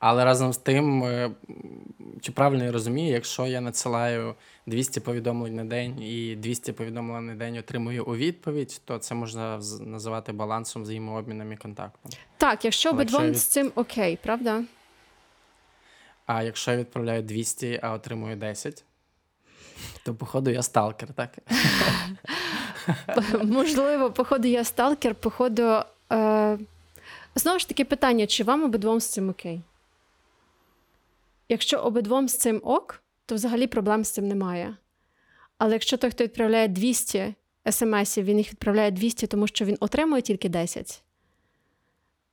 [0.00, 1.30] Але разом з тим, е,
[2.20, 4.34] чи правильно я розумію, якщо я надсилаю
[4.66, 9.60] 200 повідомлень на день і 200 повідомлень на день отримую у відповідь, то це можна
[9.80, 12.12] називати балансом, взаємообміном і контактом.
[12.36, 14.62] Так, якщо обидвом якщо з цим окей, правда?
[16.26, 18.84] А якщо я відправляю 200, а отримую 10,
[20.04, 21.38] то походу я сталкер, так?
[23.44, 25.82] Можливо, походу, я сталкер, походу.
[26.12, 26.58] Е...
[27.34, 29.60] Знову ж таки, питання: чи вам обидвом з цим окей?
[31.50, 34.76] Якщо обидвом з цим ок, то взагалі проблем з цим немає.
[35.58, 37.34] Але якщо той, хто відправляє 200
[37.70, 41.02] смсів, він їх відправляє 200, тому що він отримує тільки 10.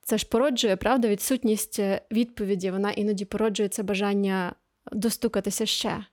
[0.01, 4.55] Це ж породжує, правда, відсутність е, відповіді, вона іноді породжує це бажання
[4.91, 6.05] достукатися ще.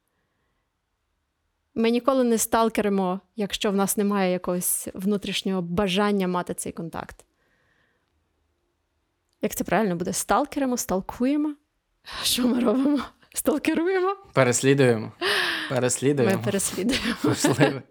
[1.74, 7.24] Ми ніколи не сталкеримо, якщо в нас немає якогось внутрішнього бажання мати цей контакт.
[9.42, 10.12] Як це правильно буде?
[10.12, 11.54] Сталкеримо, сталкуємо?
[12.22, 13.04] Що ми робимо?
[13.34, 14.16] Сталкеруємо?
[14.32, 15.12] Переслідуємо.
[15.68, 16.36] Переслідуємо.
[16.36, 17.14] Ми переслідуємо.
[17.24, 17.82] Можливо.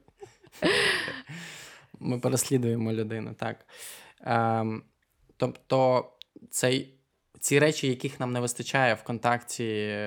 [1.99, 3.65] Ми переслідуємо людину, так.
[4.21, 4.83] Ем,
[5.37, 6.09] тобто,
[6.51, 6.93] цей,
[7.39, 9.99] ці речі, яких нам не вистачає в контакті,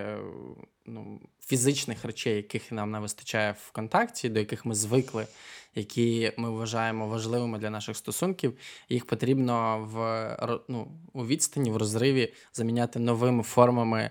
[0.86, 5.26] ну, фізичних речей, яких нам не вистачає в контакті, до яких ми звикли,
[5.74, 12.32] які ми вважаємо важливими для наших стосунків, їх потрібно в, ну, у відстані, в розриві
[12.52, 14.10] заміняти новими формами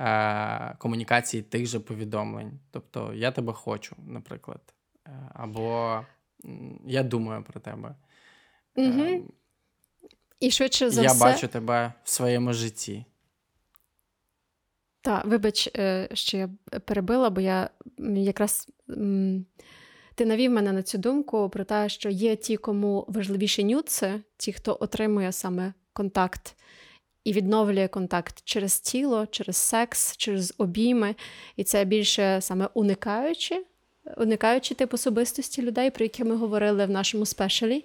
[0.00, 2.60] е, комунікації тих же повідомлень.
[2.70, 4.60] Тобто, я тебе хочу, наприклад.
[5.06, 6.00] Е, Або
[6.86, 7.94] я думаю про тебе.
[8.76, 9.32] Угу.
[10.40, 11.20] І швидше за я все.
[11.20, 13.04] бачу тебе в своєму житті.
[15.02, 16.50] Так, вибач, е, що я
[16.84, 17.70] перебила, бо я
[18.14, 18.68] якраз
[20.14, 24.52] ти навів мене на цю думку про те, що є ті, кому важливіші нюци, ті,
[24.52, 26.56] хто отримує саме контакт
[27.24, 31.14] і відновлює контакт через тіло, через секс, через обійми.
[31.56, 33.64] І це більше саме уникаючи,
[34.16, 37.84] уникаючи тип особистості людей, про які ми говорили в нашому спешалі.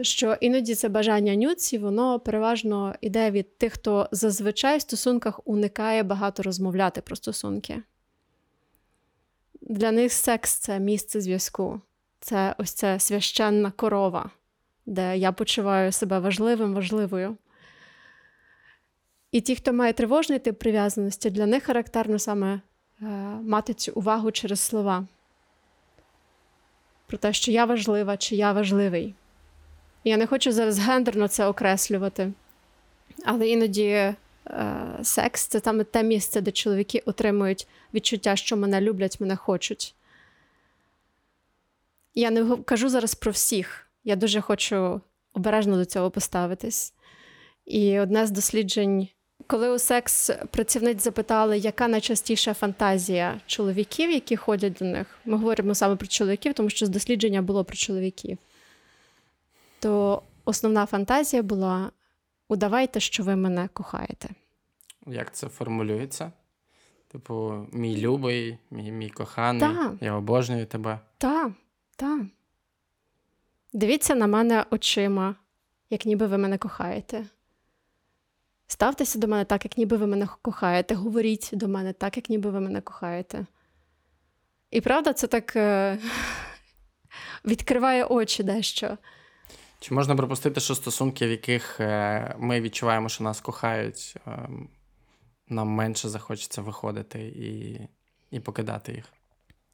[0.00, 6.02] Що іноді це бажання нюців, воно переважно йде від тих, хто зазвичай в стосунках уникає
[6.02, 7.82] багато розмовляти про стосунки.
[9.60, 11.80] Для них секс це місце зв'язку,
[12.20, 14.30] це ось ця священна корова,
[14.86, 17.36] де я почуваю себе важливим, важливою.
[19.32, 22.60] І ті, хто має тривожний тип прив'язаності, для них характерно саме е,
[23.42, 25.06] мати цю увагу через слова.
[27.06, 29.14] Про те, що я важлива чи я важливий.
[30.04, 32.32] Я не хочу зараз гендерно це окреслювати,
[33.24, 34.14] але іноді е,
[35.02, 39.94] секс це саме те місце, де чоловіки отримують відчуття, що мене люблять, мене хочуть.
[42.14, 43.86] Я не кажу зараз про всіх.
[44.04, 45.00] Я дуже хочу
[45.34, 46.94] обережно до цього поставитись.
[47.66, 49.08] І одне з досліджень,
[49.46, 55.74] коли у секс працівниць запитали, яка найчастіша фантазія чоловіків, які ходять до них, ми говоримо
[55.74, 58.38] саме про чоловіків, тому що дослідження було про чоловіків,
[59.78, 61.90] то основна фантазія була:
[62.48, 64.28] удавайте, що ви мене кохаєте.
[65.06, 66.32] Як це формулюється?
[67.08, 69.92] Типу, мій любий, мій мій коханий, Так.
[70.00, 70.98] я обожнюю тебе.
[71.18, 71.52] Так,
[71.96, 72.20] так.
[73.72, 75.34] Дивіться на мене очима,
[75.90, 77.26] як ніби ви мене кохаєте.
[78.66, 80.94] Ставтеся до мене так, як ніби ви мене кохаєте.
[80.94, 83.46] Говоріть до мене так, як ніби ви мене кохаєте.
[84.70, 85.98] І правда, це так е-
[87.44, 88.98] відкриває очі дещо.
[89.80, 94.48] Чи можна припустити, що стосунки, в яких е, ми відчуваємо, що нас кохають, е,
[95.48, 97.80] нам менше захочеться виходити і,
[98.30, 99.04] і покидати їх?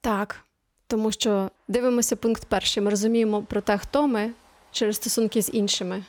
[0.01, 0.45] Так,
[0.87, 2.83] тому що дивимося пункт перший.
[2.83, 4.31] Ми розуміємо про те, хто ми
[4.71, 6.03] через стосунки з іншими.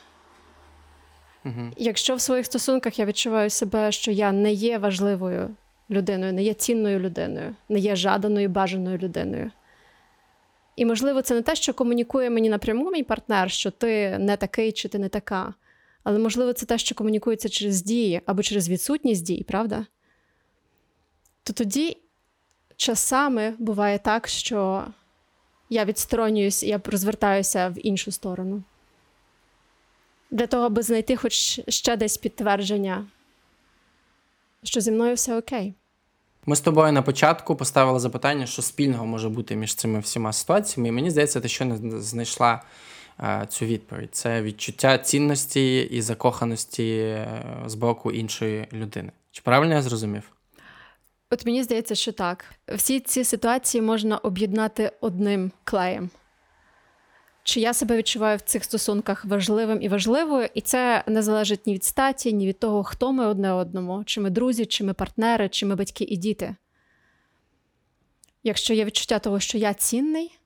[1.45, 1.71] Угу.
[1.77, 5.49] Якщо в своїх стосунках я відчуваю себе, що я не є важливою
[5.89, 9.51] людиною, не є цінною людиною, не є жаданою, бажаною людиною.
[10.77, 14.71] І, можливо, це не те, що комунікує мені напряму мій партнер, що ти не такий
[14.71, 15.53] чи ти не така.
[16.03, 19.85] Але, можливо, це те, що комунікується через дії або через відсутність дій, правда?
[21.43, 21.97] То тоді
[22.75, 24.85] часами буває так, що
[25.69, 28.63] я відсторонююсь, я розвертаюся в іншу сторону
[30.31, 33.07] для того, аби знайти хоч ще десь підтвердження,
[34.63, 35.73] що зі мною все окей.
[36.49, 40.89] Ми з тобою на початку поставили запитання, що спільного може бути між цими всіма ситуаціями.
[40.89, 42.61] І мені здається, ти щойно знайшла
[43.19, 44.15] е, цю відповідь.
[44.15, 49.11] Це відчуття цінності і закоханості е, з боку іншої людини.
[49.31, 50.31] Чи правильно я зрозумів?
[51.31, 52.45] От мені здається, що так.
[52.75, 56.09] Всі ці ситуації можна об'єднати одним клеєм.
[57.47, 61.73] Чи я себе відчуваю в цих стосунках важливим і важливою, і це не залежить ні
[61.73, 65.49] від статі, ні від того, хто ми одне одному, чи ми друзі, чи ми партнери,
[65.49, 66.55] чи ми батьки і діти.
[68.43, 70.39] Якщо є відчуття того, що я цінний,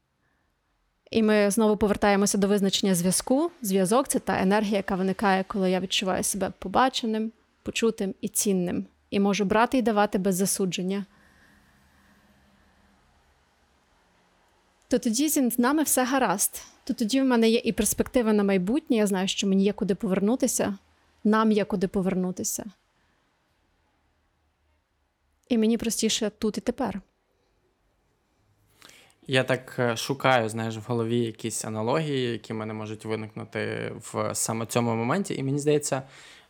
[1.11, 3.51] і ми знову повертаємося до визначення зв'язку.
[3.61, 7.31] Зв'язок це та енергія, яка виникає, коли я відчуваю себе побаченим,
[7.63, 11.05] почутим і цінним, і можу брати і давати без засудження.
[14.91, 16.63] То тоді з нами все гаразд.
[16.83, 18.97] То тоді в мене є і перспектива на майбутнє.
[18.97, 20.77] Я знаю, що мені є куди повернутися,
[21.23, 22.65] нам є куди повернутися.
[25.49, 27.01] І мені простіше тут і тепер.
[29.27, 34.35] Я так е, шукаю, знаєш, в голові якісь аналогії, які в мене можуть виникнути в
[34.35, 35.35] саме цьому моменті.
[35.35, 36.03] І мені здається,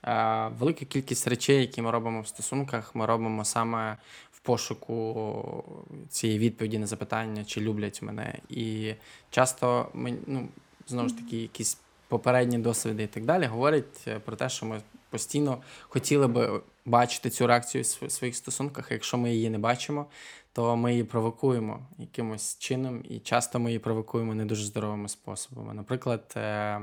[0.04, 3.97] е, велика кількість речей, які ми робимо в стосунках, ми робимо саме
[4.41, 5.63] пошуку
[6.10, 8.39] цієї відповіді на запитання, чи люблять мене.
[8.49, 8.93] І
[9.30, 10.47] часто ми, ну,
[10.88, 11.77] знову ж таки, якісь
[12.08, 17.30] попередні досвіди і так далі говорять е, про те, що ми постійно хотіли би бачити
[17.30, 18.91] цю реакцію в своїх стосунках.
[18.91, 20.06] Якщо ми її не бачимо,
[20.54, 25.73] то ми її провокуємо якимось чином, і часто ми її провокуємо не дуже здоровими способами.
[25.73, 26.82] Наприклад, е,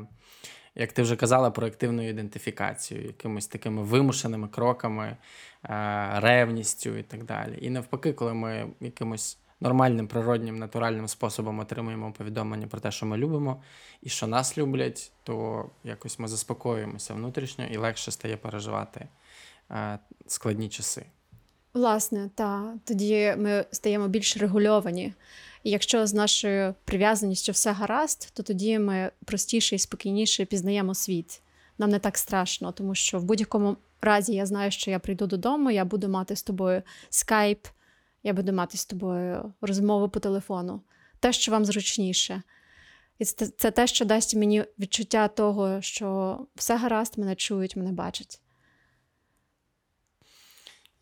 [0.78, 5.16] як ти вже казала, про активну ідентифікацію, якимись такими вимушеними кроками,
[5.64, 7.58] е, ревністю і так далі.
[7.60, 13.16] І навпаки, коли ми якимось нормальним, природнім, натуральним способом отримуємо повідомлення про те, що ми
[13.16, 13.62] любимо,
[14.02, 19.06] і що нас люблять, то якось ми заспокоюємося внутрішньо і легше стає переживати
[19.70, 21.06] е, складні часи.
[21.74, 22.74] Власне, так.
[22.84, 25.12] Тоді ми стаємо більш регульовані.
[25.62, 31.40] І якщо з нашою прив'язаністю все гаразд, то тоді ми простіше і спокійніше пізнаємо світ.
[31.78, 35.70] Нам не так страшно, тому що в будь-якому разі я знаю, що я прийду додому,
[35.70, 37.66] я буду мати з тобою скайп,
[38.22, 40.80] я буду мати з тобою розмову по телефону,
[41.20, 42.42] те, що вам зручніше.
[43.18, 48.40] І це те, що дасть мені відчуття того, що все гаразд, мене чують, мене бачать.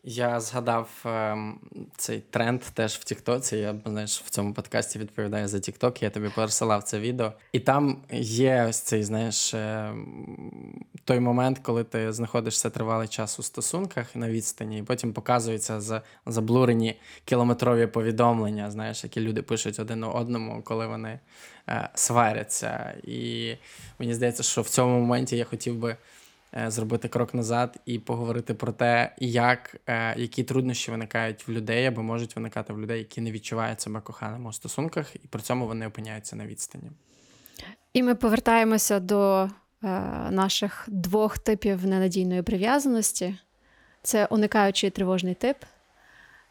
[0.09, 1.37] Я згадав е,
[1.97, 3.57] цей тренд теж в Тіктоці.
[3.57, 6.03] Я знаєш, в цьому подкасті відповідаю за Тікток.
[6.03, 7.33] Я тобі пересилав це відео.
[7.53, 9.95] І там є ось цей, знаєш, е,
[11.05, 16.03] той момент, коли ти знаходишся тривалий час у стосунках на відстані, і потім показуються за
[16.27, 21.21] заблурені кілометрові повідомлення, знаєш, які люди пишуть один одному, коли вони
[21.69, 22.95] е, сваряться.
[23.03, 23.55] І
[23.99, 25.97] мені здається, що в цьому моменті я хотів би.
[26.59, 31.87] Е, зробити крок назад і поговорити про те, як, е, які труднощі виникають в людей
[31.87, 35.67] або можуть виникати в людей, які не відчувають себе коханими у стосунках, і при цьому
[35.67, 36.91] вони опиняються на відстані.
[37.93, 39.49] І ми повертаємося до е,
[40.31, 43.39] наших двох типів ненадійної прив'язаності:
[44.03, 45.57] це уникаючий тривожний тип.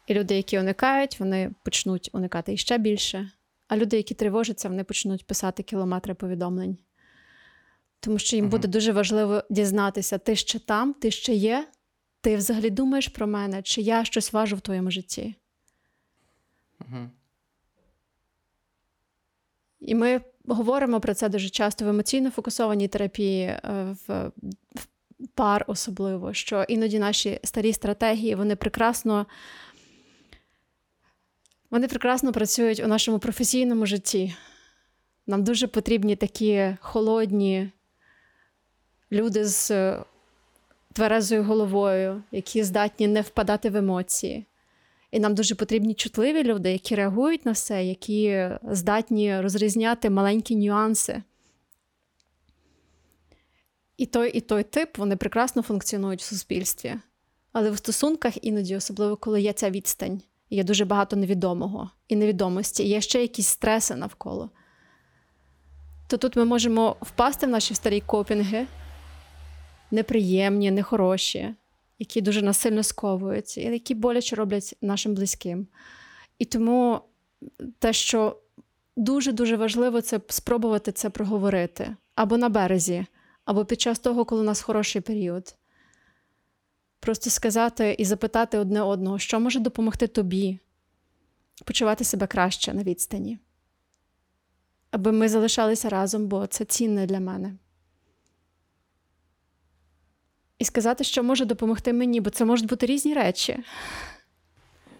[0.06, 3.30] І люди, які уникають, вони почнуть уникати іще більше.
[3.68, 6.78] А люди, які тривожаться, вони почнуть писати кілометри повідомлень.
[8.06, 11.68] Тому що їм буде дуже важливо дізнатися, ти ще там, ти ще є,
[12.20, 15.34] ти взагалі думаєш про мене, чи я щось важу в твоєму житті.
[16.80, 17.10] Угу.
[19.80, 23.60] І ми говоримо про це дуже часто в емоційно фокусованій терапії, е,
[24.06, 24.32] в,
[24.74, 24.86] в
[25.34, 29.26] пар особливо, що іноді наші старі стратегії вони прекрасно,
[31.70, 34.34] вони прекрасно працюють у нашому професійному житті.
[35.26, 37.70] Нам дуже потрібні такі холодні
[39.12, 40.04] люди з е,
[40.92, 44.46] тверезою головою, які здатні не впадати в емоції.
[45.10, 51.22] І нам дуже потрібні чутливі люди, які реагують на все, які здатні розрізняти маленькі нюанси.
[53.96, 56.94] І той, і той тип вони прекрасно функціонують в суспільстві.
[57.52, 62.84] Але в стосунках іноді, особливо коли є ця відстань, є дуже багато невідомого і невідомості,
[62.88, 64.50] є ще якісь стреси навколо.
[66.06, 68.66] То тут ми можемо впасти в наші старі копінги,
[69.90, 71.54] неприємні, нехороші,
[71.98, 75.66] які дуже нас сильно сковують, і які боляче роблять нашим близьким.
[76.38, 77.00] І тому
[77.78, 78.36] те, що
[78.96, 83.06] дуже-дуже важливо, це спробувати це проговорити або на березі,
[83.44, 85.54] або під час того, коли у нас хороший період.
[87.00, 90.58] Просто сказати і запитати одне одного, що може допомогти тобі
[91.64, 93.38] почувати себе краще на відстані,
[94.90, 97.56] аби ми залишалися разом, бо це цінне для мене.
[100.58, 103.58] І сказати, що може допомогти мені, бо це можуть бути різні речі.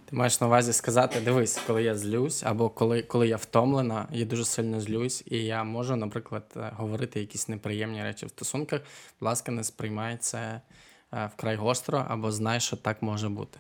[0.05, 4.25] Ти маєш на увазі сказати: дивись, коли я злюсь, або коли, коли я втомлена, я
[4.25, 8.81] дуже сильно злюсь, і я можу, наприклад, е, говорити якісь неприємні речі в стосунках.
[9.21, 10.61] Будь ласка, не сприймай це
[11.13, 13.59] е, вкрай гостро, або знай, що так може бути.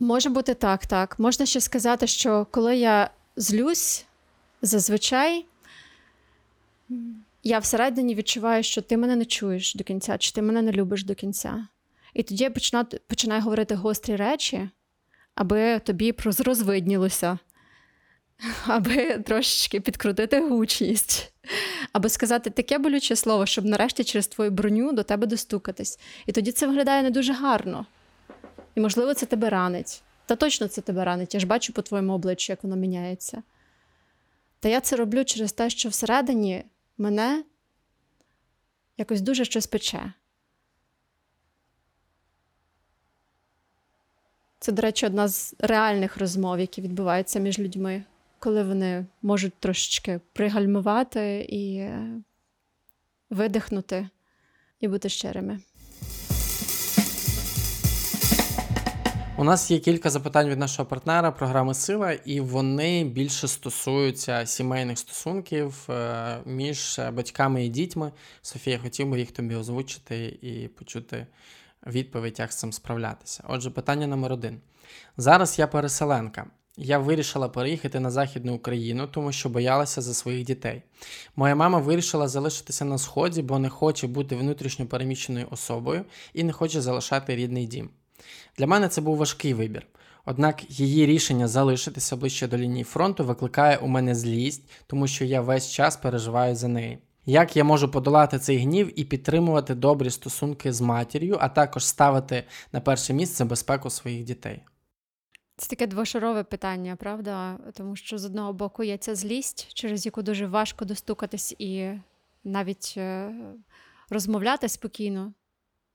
[0.00, 1.18] Може бути так, так.
[1.18, 4.06] Можна ще сказати, що коли я злюсь,
[4.62, 5.46] зазвичай
[7.44, 11.04] я всередині відчуваю, що ти мене не чуєш до кінця, чи ти мене не любиш
[11.04, 11.66] до кінця.
[12.14, 14.68] І тоді я починаю, починаю говорити гострі речі,
[15.34, 17.38] аби тобі розвиднілося,
[18.66, 21.32] аби трошечки підкрутити гучність,
[21.92, 25.98] аби сказати таке болюче слово, щоб нарешті через твою броню до тебе достукатись.
[26.26, 27.86] І тоді це виглядає не дуже гарно.
[28.74, 30.02] І, можливо, це тебе ранить.
[30.26, 31.34] Та точно це тебе ранить.
[31.34, 33.42] Я ж бачу по твоєму обличчю, як воно міняється.
[34.60, 36.64] Та я це роблю через те, що всередині
[36.98, 37.44] мене
[38.96, 40.12] якось дуже щось пече.
[44.58, 48.04] Це, до речі, одна з реальних розмов, які відбуваються між людьми,
[48.38, 52.22] коли вони можуть трошечки пригальмувати і е,
[53.30, 54.08] видихнути
[54.80, 55.60] і бути щирими.
[59.36, 64.98] У нас є кілька запитань від нашого партнера програми Сила, і вони більше стосуються сімейних
[64.98, 68.12] стосунків е, між батьками і дітьми.
[68.42, 71.26] Софія, хотів би їх тобі озвучити і почути
[71.86, 73.44] відповідь, як з цим справлятися.
[73.48, 74.60] Отже, питання номер один.
[75.16, 76.46] Зараз я переселенка.
[76.76, 80.82] Я вирішила переїхати на Західну Україну, тому що боялася за своїх дітей.
[81.36, 86.04] Моя мама вирішила залишитися на сході, бо не хоче бути внутрішньо переміщеною особою
[86.34, 87.90] і не хоче залишати рідний дім.
[88.58, 89.86] Для мене це був важкий вибір.
[90.24, 95.40] Однак її рішення залишитися ближче до лінії фронту викликає у мене злість, тому що я
[95.40, 96.98] весь час переживаю за неї.
[97.26, 102.44] Як я можу подолати цей гнів і підтримувати добрі стосунки з матір'ю, а також ставити
[102.72, 104.62] на перше місце безпеку своїх дітей?
[105.56, 107.58] Це таке двошарове питання, правда?
[107.74, 111.90] Тому що з одного боку є ця злість, через яку дуже важко достукатись і
[112.44, 113.34] навіть е,
[114.10, 115.32] розмовляти спокійно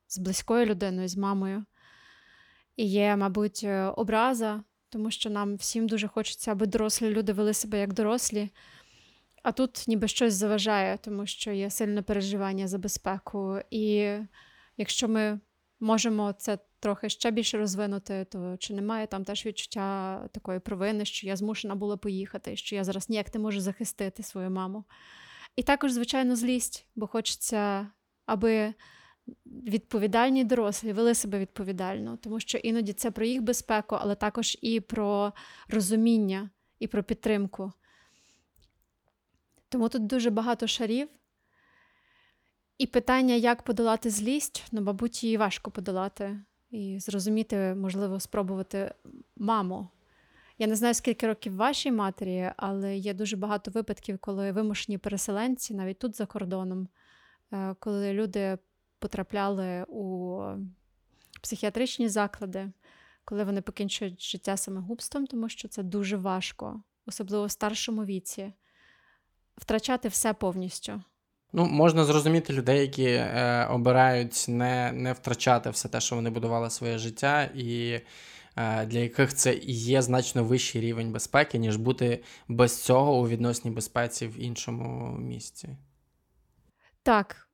[0.08, 1.66] з близькою людиною, з мамою.
[2.80, 7.54] І є, мабуть, е, образа, тому що нам всім дуже хочеться, аби дорослі люди вели
[7.54, 8.50] себе як дорослі.
[9.44, 13.60] А тут ніби щось заважає, тому що є сильне переживання за безпеку.
[13.72, 14.14] І
[14.78, 15.40] якщо ми
[15.80, 21.28] можемо це трохи ще більше розвинути, то чи немає там теж відчуття такої провини, що
[21.28, 24.84] я змушена була поїхати, що я зараз ніяк не можу захистити свою маму.
[25.56, 27.88] І також, звичайно, злість, бо хочеться,
[28.26, 28.74] аби
[29.46, 34.80] відповідальні дорослі вели себе відповідально, тому що іноді це про їх безпеку, але також і
[34.80, 35.34] про
[35.68, 36.50] розуміння,
[36.80, 37.72] і про підтримку.
[39.70, 41.08] Тому тут дуже багато шарів.
[42.78, 46.40] І питання, як подолати злість, ну, мабуть, її важко подолати.
[46.72, 48.94] І зрозуміти, можливо, спробувати
[49.36, 49.88] маму.
[50.58, 55.74] Я не знаю, скільки років вашій матері, але є дуже багато випадків, коли вимушені переселенці,
[55.74, 56.88] навіть тут за кордоном,
[57.54, 58.58] е, коли люди
[59.00, 60.42] потрапляли у
[61.42, 62.72] психіатричні заклади,
[63.26, 68.54] коли вони покінчують життя самогубством, тому що це дуже важко особливо в старшому віці,
[69.58, 71.02] втрачати все повністю.
[71.54, 76.70] Ну, можна зрозуміти людей, які е, обирають не не втрачати все те, що вони будували
[76.70, 78.02] своє життя, і
[78.56, 83.28] е, для яких це і є значно вищий рівень безпеки, ніж бути без цього у
[83.28, 85.70] відносній безпеці в іншому місці.
[87.04, 87.49] Так.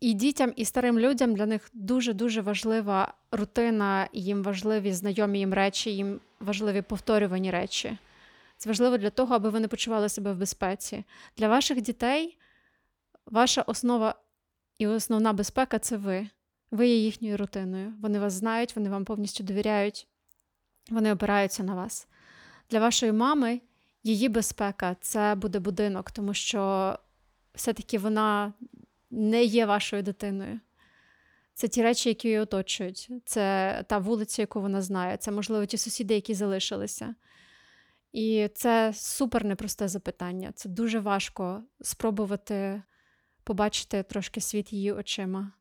[0.00, 5.90] І дітям, і старим людям для них дуже-дуже важлива рутина, їм важливі знайомі їм речі,
[5.90, 7.98] їм важливі повторювані речі.
[8.56, 11.04] Це важливо для того, аби вони почували себе в безпеці.
[11.36, 12.38] Для ваших дітей
[13.26, 14.14] ваша основа
[14.78, 16.28] і основна безпека це ви.
[16.70, 17.92] Ви є їхньою рутиною.
[18.00, 20.08] Вони вас знають, вони вам повністю довіряють,
[20.90, 22.08] вони опираються на вас.
[22.70, 23.60] Для вашої мами
[24.02, 26.98] її безпека це буде будинок, тому що
[27.54, 28.52] все-таки вона
[29.10, 30.60] не є вашою дитиною.
[31.54, 33.10] Це ті речі, які її оточують.
[33.24, 37.14] Це та вулиця, яку вона знає, це, можливо, ті сусіди, які залишилися.
[38.12, 40.52] І це супер непросте запитання.
[40.54, 42.82] Це дуже важко спробувати
[43.44, 45.52] побачити трошки світ її очима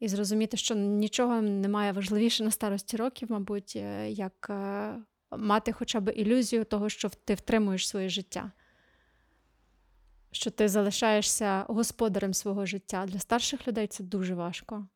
[0.00, 4.94] і зрозуміти, що нічого немає важливіше на старості років, мабуть, е, як е,
[5.30, 8.52] мати хоча б ілюзію того, що ти втримуєш своє життя,
[10.34, 13.06] що ти залишаєшся господарем свого життя.
[13.06, 14.86] Для старших людей це дуже важко.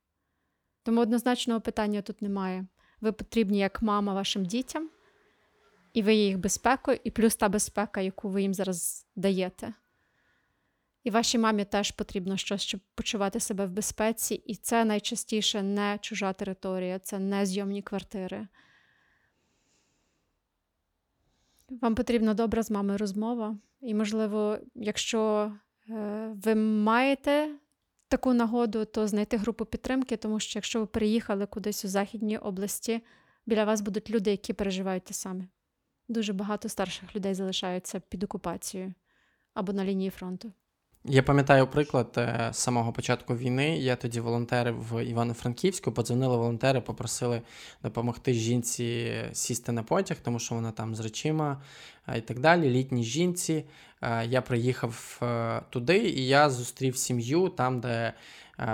[0.82, 2.66] Тому однозначного питання тут немає.
[3.00, 4.90] Ви потрібні як мама вашим дітям,
[5.92, 9.74] і ви є їх безпекою, і плюс та безпека, яку ви їм зараз даєте.
[11.04, 15.98] І вашій мамі теж потрібно щось, щоб почувати себе в безпеці, і це найчастіше не
[16.00, 18.48] чужа територія, це не зйомні квартири.
[21.68, 23.58] Вам потрібна добра з мамою розмова.
[23.80, 25.52] І, можливо, якщо
[25.88, 27.50] е, ви маєте
[28.08, 33.00] таку нагоду, то знайти групу підтримки, тому що якщо ви переїхали кудись у Західній області,
[33.46, 35.48] біля вас будуть люди, які переживають те саме.
[36.08, 38.94] Дуже багато старших людей залишаються під окупацією
[39.54, 40.52] або на лінії фронту.
[41.10, 43.78] Я пам'ятаю приклад е, з самого початку війни.
[43.78, 47.42] Я тоді волонтерив в Івано-Франківську, подзвонили волонтери, попросили
[47.82, 51.62] допомогти жінці сісти на потяг, тому що вона там з речима
[52.08, 52.70] е, і так далі.
[52.70, 53.64] Літній жінці.
[54.02, 55.22] Е, я приїхав
[55.70, 58.12] туди, і я зустрів сім'ю там, де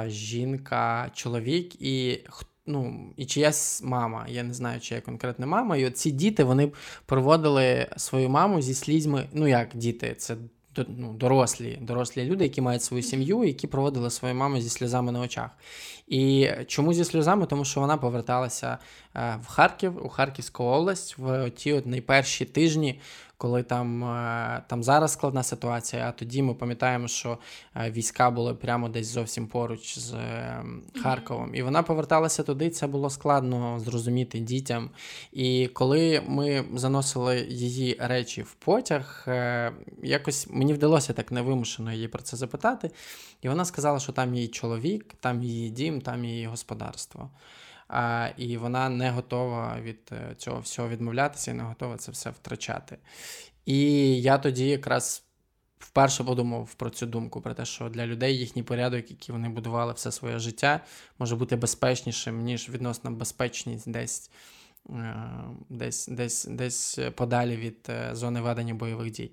[0.07, 2.20] жінка, чоловік і
[2.66, 4.26] ну, і чиясь мама.
[4.28, 5.76] Я не знаю, чия конкретна мама.
[5.76, 6.72] І от ці діти вони
[7.07, 9.28] проводили свою маму зі слізьми.
[9.32, 10.37] Ну як діти, це
[10.88, 15.20] ну, дорослі дорослі люди, які мають свою сім'ю, які проводили свою маму зі сльозами на
[15.20, 15.50] очах.
[16.08, 17.46] І чому зі сльозами?
[17.46, 18.78] Тому що вона поверталася
[19.16, 23.00] е, в Харків, у Харківську область в ті от найперші тижні,
[23.39, 26.09] коли там е, там зараз складна ситуація.
[26.09, 27.39] А тоді ми пам'ятаємо, що
[27.76, 30.14] е, війська були прямо десь зовсім поруч з
[31.03, 31.55] Харковом.
[31.55, 32.70] І вона поверталася туди.
[32.70, 34.91] Це було складно зрозуміти дітям.
[35.32, 39.28] І коли ми заносили її речі в потяг,
[40.03, 42.91] якось мені вдалося так невимушено її про це запитати.
[43.43, 47.30] І вона сказала, що там її чоловік, там її дім, там її господарство.
[48.37, 52.99] І вона не готова від е, цього всього відмовлятися і не готова це все втрачати.
[53.66, 53.80] І
[54.22, 55.24] я тоді якраз
[55.78, 59.93] вперше подумав про цю думку, про те, що для людей їхній порядок, який вони будували
[59.93, 60.80] все своє життя,
[61.18, 64.30] може бути безпечнішим, ніж відносно безпечність десь.
[64.91, 65.14] Е,
[65.68, 69.30] десь десь, десь подалі від е, зони ведення бойових дій.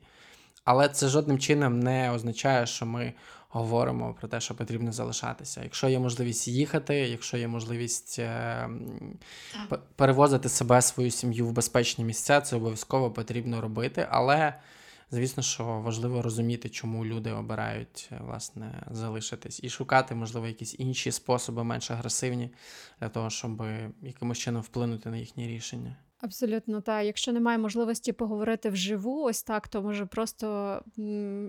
[0.64, 3.14] Але це жодним чином не означає, що ми
[3.50, 5.64] говоримо про те, що потрібно залишатися.
[5.64, 8.70] Якщо є можливість їхати, якщо є можливість е,
[9.96, 14.08] перевозити себе, свою сім'ю в безпечні місця, це обов'язково потрібно робити.
[14.10, 14.54] Але
[15.12, 21.64] звісно, що важливо розуміти, чому люди обирають власне залишитись, і шукати, можливо, якісь інші способи,
[21.64, 22.50] менш агресивні,
[23.02, 23.64] для того, щоб
[24.02, 25.96] якимось чином вплинути на їхні рішення.
[26.22, 27.06] Абсолютно так.
[27.06, 30.82] Якщо немає можливості поговорити вживу, ось так, то може просто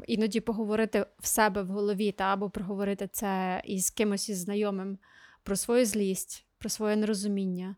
[0.07, 4.99] іноді поговорити в себе в голові, та або проговорити це із кимось із знайомим
[5.43, 7.77] про свою злість, про своє нерозуміння.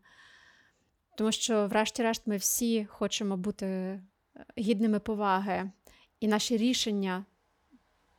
[1.17, 4.01] Тому що, врешті-решт, ми всі хочемо бути е,
[4.57, 5.71] гідними поваги,
[6.19, 7.25] і наші рішення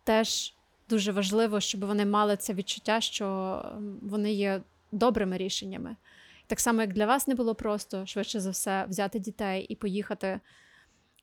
[0.04, 0.54] теж
[0.88, 3.62] дуже важливо, щоб вони мали це відчуття, що
[4.02, 4.62] вони є
[4.92, 5.96] добрими рішеннями.
[6.46, 10.40] Так само, як для вас не було просто швидше за все взяти дітей і поїхати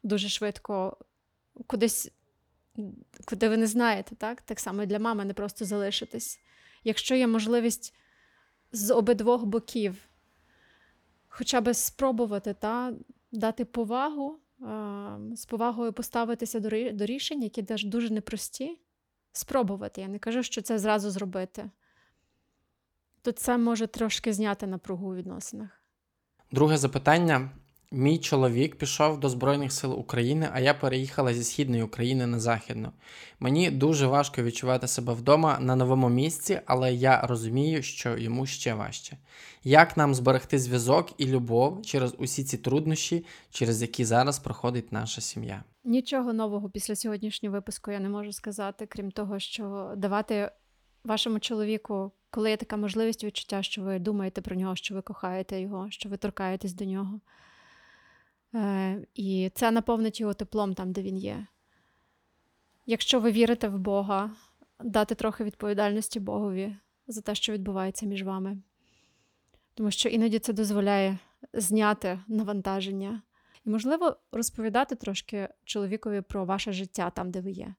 [0.03, 0.97] дуже швидко
[1.67, 2.11] кудись,
[3.25, 4.41] куди ви не знаєте, так?
[4.41, 6.39] Так само і для мами не просто залишитись.
[6.83, 7.95] Якщо є можливість
[8.71, 10.09] з обидвох боків,
[11.27, 12.93] хоча б спробувати та,
[13.31, 14.39] дати повагу,
[15.35, 16.59] з повагою поставитися
[16.93, 18.79] до рішень, які дуже непрості,
[19.31, 20.01] спробувати.
[20.01, 21.69] Я не кажу, що це зразу зробити
[23.23, 25.69] то це може трошки зняти напругу у відносинах.
[26.51, 27.49] Друге запитання:
[27.91, 32.91] Мій чоловік пішов до Збройних сил України, а я переїхала зі східної України на західну.
[33.39, 38.73] Мені дуже важко відчувати себе вдома на новому місці, але я розумію, що йому ще
[38.73, 39.17] важче.
[39.63, 45.21] Як нам зберегти зв'язок і любов через усі ці труднощі, через які зараз проходить наша
[45.21, 45.63] сім'я?
[45.83, 50.51] Нічого нового після сьогоднішнього випуску я не можу сказати, крім того, що давати
[51.03, 55.61] вашому чоловіку, коли є така можливість відчуття, що ви думаєте про нього, що ви кохаєте
[55.61, 57.19] його, що ви торкаєтесь до нього.
[58.55, 61.47] Е, І це наповнить його теплом там, де він є.
[62.85, 64.31] Якщо ви вірите в Бога,
[64.79, 66.75] дати трохи відповідальності Богові
[67.07, 68.57] за те, що відбувається між вами.
[69.73, 71.17] Тому що іноді це дозволяє
[71.53, 73.21] зняти навантаження.
[73.65, 77.75] І, можливо, розповідати трошки чоловікові про ваше життя там, де ви є,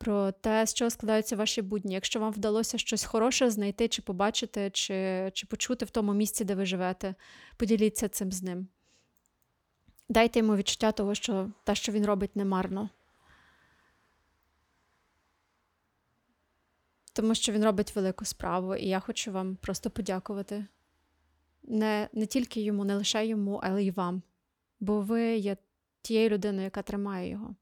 [0.00, 1.94] про те, з чого складаються ваші будні.
[1.94, 6.54] Якщо вам вдалося щось хороше знайти, чи побачити, чи, чи почути в тому місці, де
[6.54, 7.14] ви живете,
[7.56, 8.68] поділіться цим з ним.
[10.08, 12.90] Дайте йому відчуття того, що те, що він робить, не марно.
[17.12, 20.66] Тому що він робить велику справу, і я хочу вам просто подякувати.
[21.62, 24.22] Не, не тільки йому, не лише йому, але й вам.
[24.80, 25.56] Бо ви є
[26.02, 27.54] тією людиною, яка тримає його.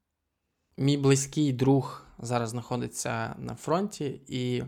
[0.77, 4.63] Мій близький друг зараз знаходиться на фронті, і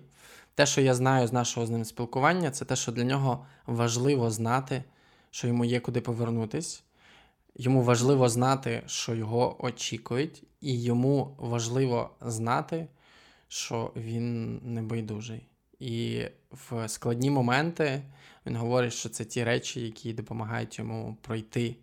[0.56, 4.32] те, що я знаю з нашого з ним спілкування, це те, що для нього важливо
[4.32, 4.84] знати,
[5.32, 6.84] що йому є куди повернутись.
[7.56, 12.88] Йому важливо знати, що його очікують, і йому важливо знати,
[13.48, 15.48] що він не байдужий.
[15.80, 18.02] І в складні моменти
[18.46, 21.76] він говорить, що це ті речі, які допомагають йому пройти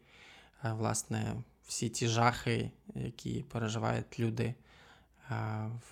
[0.64, 1.34] е, власне
[1.66, 4.54] всі ті жахи, які переживають люди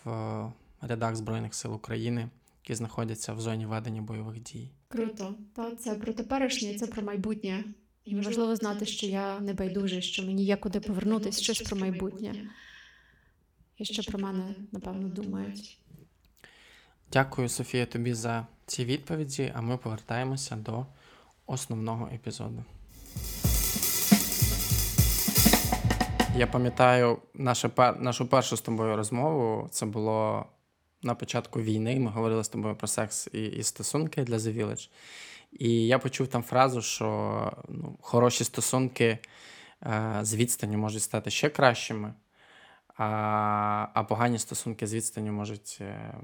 [0.05, 2.28] в рядах Збройних сил України,
[2.62, 4.70] які знаходяться в зоні ведення бойових дій.
[4.89, 5.34] Круто.
[5.53, 7.64] Та це про теперішнє, це про майбутнє.
[8.05, 12.51] І важливо знати, що я не байдужий, що мені є куди повернутися, щось про майбутнє.
[13.78, 15.78] І що про мене, напевно, думають.
[17.12, 20.87] Дякую, Софія, тобі за ці відповіді, а ми повертаємося до
[21.47, 22.64] основного епізоду.
[26.37, 28.01] Я пам'ятаю нашу, пер...
[28.01, 29.68] нашу першу з тобою розмову.
[29.70, 30.47] Це було
[31.03, 32.01] на початку війни.
[32.01, 34.91] Ми говорили з тобою про секс і, і стосунки для The Village.
[35.53, 39.18] І я почув там фразу, що ну, хороші стосунки
[39.82, 42.14] е, з відстані можуть стати ще кращими,
[42.97, 43.07] а,
[43.95, 45.78] а погані стосунки з відстані можуть.
[45.80, 46.14] Е,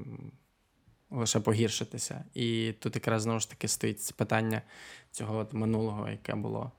[1.10, 2.24] лише погіршитися.
[2.34, 4.62] І тут якраз знову ж таки стоїть питання
[5.10, 6.72] цього от минулого, яке було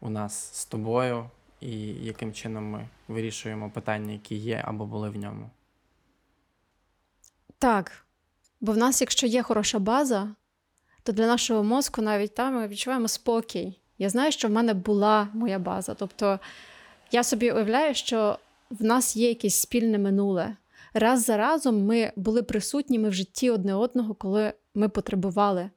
[0.00, 1.30] у нас з тобою,
[1.62, 5.50] і яким чином ми вирішуємо питання, які є або були в ньому.
[7.58, 8.04] Так.
[8.60, 10.34] Бо в нас, якщо є хороша база,
[11.02, 13.78] то для нашого мозку навіть там ми відчуваємо спокій.
[13.98, 15.94] Я знаю, що в мене була моя база.
[15.94, 16.40] Тобто
[17.10, 18.38] я собі уявляю, що
[18.70, 20.56] в нас є якесь спільне минуле
[20.94, 25.70] раз за разом ми були присутніми в житті одне одного, коли ми потребували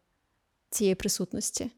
[0.70, 1.72] цієї присутності.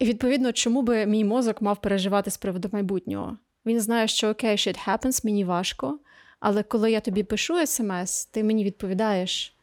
[0.00, 3.36] І відповідно, чому би мій мозок мав переживати з приводу майбутнього?
[3.66, 5.98] Він знає, що окей, shit happens, мені важко,
[6.40, 9.56] але коли я тобі пишу смс, ти мені відповідаєш,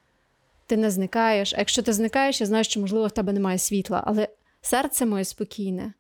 [0.65, 1.53] ти не зникаєш.
[1.53, 4.27] А якщо ти зникаєш, я знаю, що, можливо, в тебе немає світла, але
[4.61, 5.93] серце моє спокійне.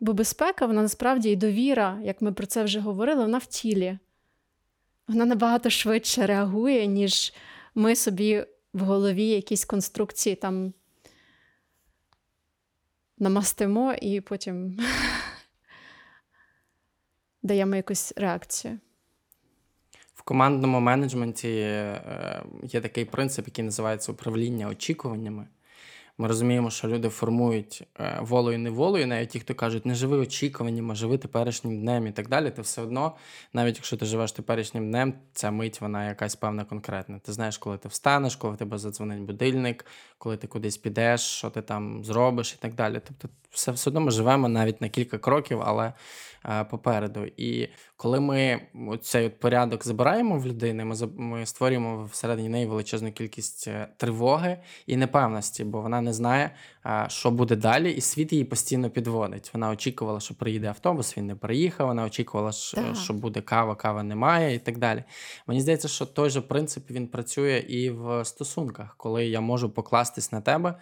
[0.00, 3.98] Бо безпека, вона насправді і довіра, як ми про це вже говорили, вона в тілі
[5.10, 7.32] вона набагато швидше реагує, ніж
[7.74, 10.72] ми собі в голові якісь конструкції там
[13.20, 14.78] намастимо і потім
[17.42, 18.78] даємо якусь реакцію.
[20.14, 25.46] В командному менеджменті е, є такий принцип, який називається управління очікуваннями.
[26.20, 30.94] Ми розуміємо, що люди формують е, волею неволею, навіть ті, хто кажуть, не живи очікуваннями,
[30.94, 32.50] живи теперішнім днем і так далі.
[32.50, 33.16] Ти все одно,
[33.52, 37.18] навіть якщо ти живеш теперішнім днем, ця мить вона якась певна конкретна.
[37.18, 39.86] Ти знаєш, коли ти встанеш, коли тебе задзвонить будильник,
[40.18, 43.00] коли ти кудись підеш, що ти там зробиш і так далі.
[43.08, 45.92] Тобто, все все одно ми живемо навіть на кілька кроків, але
[46.70, 47.26] попереду.
[47.36, 48.60] І коли ми
[49.02, 54.58] цей от порядок забираємо в людини, ми ми створюємо всередині неї величезну кількість е, тривоги
[54.86, 56.50] і непевності, бо вона не знає,
[56.86, 59.50] е, що буде далі, і світ її постійно підводить.
[59.54, 61.86] Вона очікувала, що приїде автобус, він не приїхав.
[61.86, 65.04] Вона очікувала, що, що буде кава, кава немає, і так далі.
[65.46, 70.32] Мені здається, що той же принцип він працює і в стосунках, коли я можу покластись
[70.32, 70.74] на тебе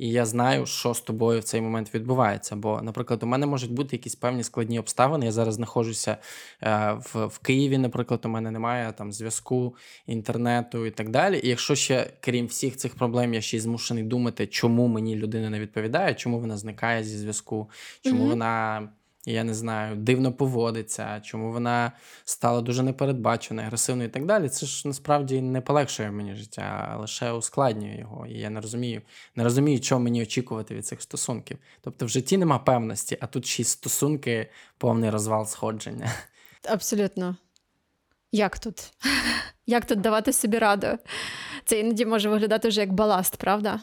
[0.00, 2.56] і я знаю, що з тобою в цей момент відбувається.
[2.56, 5.26] Бо, наприклад, у мене можуть бути якісь певні складні обставини.
[5.26, 6.16] Я зараз знаходжуся
[6.62, 9.74] е, в, в Києві, наприклад, у мене немає там зв'язку,
[10.06, 11.40] інтернету і так далі.
[11.44, 15.50] І якщо ще, крім всіх цих проблем, я ще й змушений думати, чому мені людина
[15.50, 17.70] не відповідає, чому вона зникає зі зв'язку,
[18.02, 18.28] чому Мгм.
[18.28, 18.88] вона.
[19.26, 21.92] Я не знаю, дивно поводиться, чому вона
[22.24, 24.48] стала дуже непередбаченою, агресивною і так далі.
[24.48, 28.26] Це ж насправді не полегшує мені життя, а лише ускладнює його.
[28.26, 29.02] І я не розумію,
[29.36, 31.58] не розумію, чого мені очікувати від цих стосунків.
[31.80, 36.10] Тобто в житті нема певності, а тут й стосунки, повний розвал сходження.
[36.68, 37.36] Абсолютно.
[38.32, 38.92] Як тут?
[39.66, 40.98] Як тут давати собі раду?
[41.64, 43.80] Це іноді може виглядати вже як баласт, правда?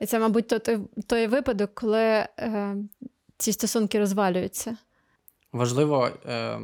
[0.00, 2.76] І це, мабуть, той, той випадок, коли е,
[3.38, 4.76] ці стосунки розвалюються.
[5.54, 6.58] Важливо, е,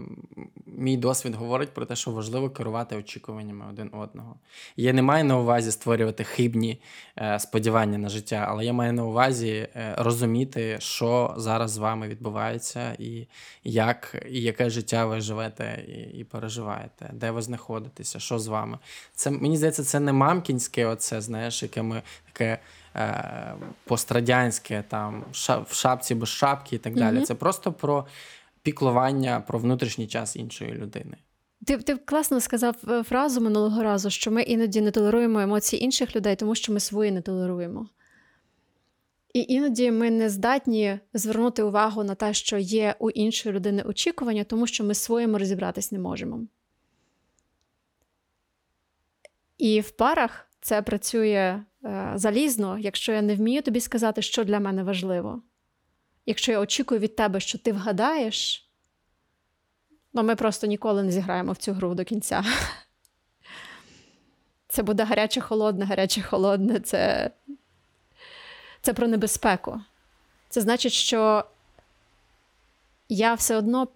[0.67, 4.37] мій досвід говорить про те, що важливо керувати очікуваннями один одного.
[4.77, 6.83] Я не маю на увазі створювати хибні
[7.19, 12.09] е, сподівання на життя, але я маю на увазі е, розуміти, що зараз з вами
[12.09, 13.27] відбувається, і
[13.65, 18.79] як і яке життя ви живете і, і переживаєте, де ви знаходитеся, що з вами.
[19.15, 22.03] Це мені здається, це не мамкінське, оце знаєш, яке ми
[22.33, 22.59] таке.
[22.97, 27.17] Е, Пострадянське, там ша- в шапці без шапки і так далі.
[27.17, 27.25] Мгм.
[27.25, 28.07] Це просто про
[28.63, 31.17] піклування про внутрішній час іншої людини.
[31.67, 36.17] Ти, ти класно сказав е, фразу минулого разу, що ми іноді не толеруємо емоції інших
[36.17, 37.89] людей, тому що ми свої не толеруємо.
[39.35, 44.45] І іноді ми не здатні звернути увагу на те, що є у іншої людини очікування,
[44.45, 46.41] тому що ми своїми розібратись не можемо.
[49.59, 51.63] І в парах це працює
[52.15, 55.43] залізно, якщо я не вмію тобі сказати, що для мене важливо.
[56.27, 58.71] Якщо я очікую від тебе, що ти вгадаєш,
[60.13, 62.45] Ну, ми просто ніколи не зіграємо в цю гру до кінця.
[64.69, 66.81] Це буде гаряче холодне, гаряче холодне.
[66.81, 67.31] Це,
[68.81, 69.81] це про небезпеку.
[70.49, 71.45] Це значить, що
[73.09, 73.89] я все одно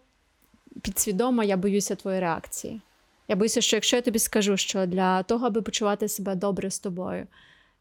[0.83, 2.81] підсвідомо я боюся твоєї реакції.
[3.29, 6.79] Я боюся, що якщо я тобі скажу, що для того, аби почувати себе добре з
[6.79, 7.27] тобою,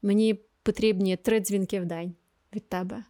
[0.04, 2.14] мені потрібні три дзвінки в день
[2.56, 3.04] від тебе.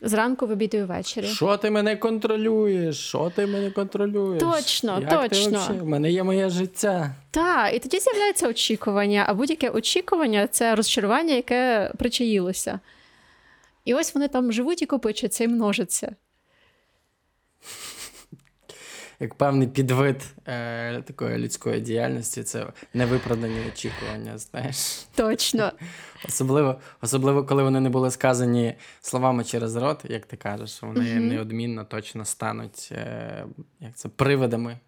[0.00, 1.26] Зранку в обід і ввечері.
[1.26, 2.96] Що ти мене контролюєш?
[3.08, 4.42] Що ти мене контролюєш?
[4.42, 5.78] Точно, Як точно.
[5.82, 7.14] У мене є моє життя.
[7.30, 12.80] Так, і тоді з'являється очікування, а будь-яке очікування це розчарування, яке причаїлося.
[13.84, 16.16] І ось вони там живуть і копичаться, і множаться.
[19.20, 25.06] Як певний підвид е, такої людської діяльності, це невиправдані очікування, знаєш.
[25.14, 25.72] Точно.
[26.28, 31.28] Особливо, особливо, коли вони не були сказані словами через рот, як ти кажеш, вони Мгм.
[31.28, 33.44] неодмінно точно стануть е,
[33.80, 34.78] як це, привидами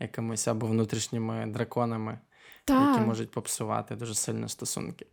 [0.00, 2.18] якимось або внутрішніми драконами,
[2.68, 5.06] які можуть попсувати дуже сильно стосунки.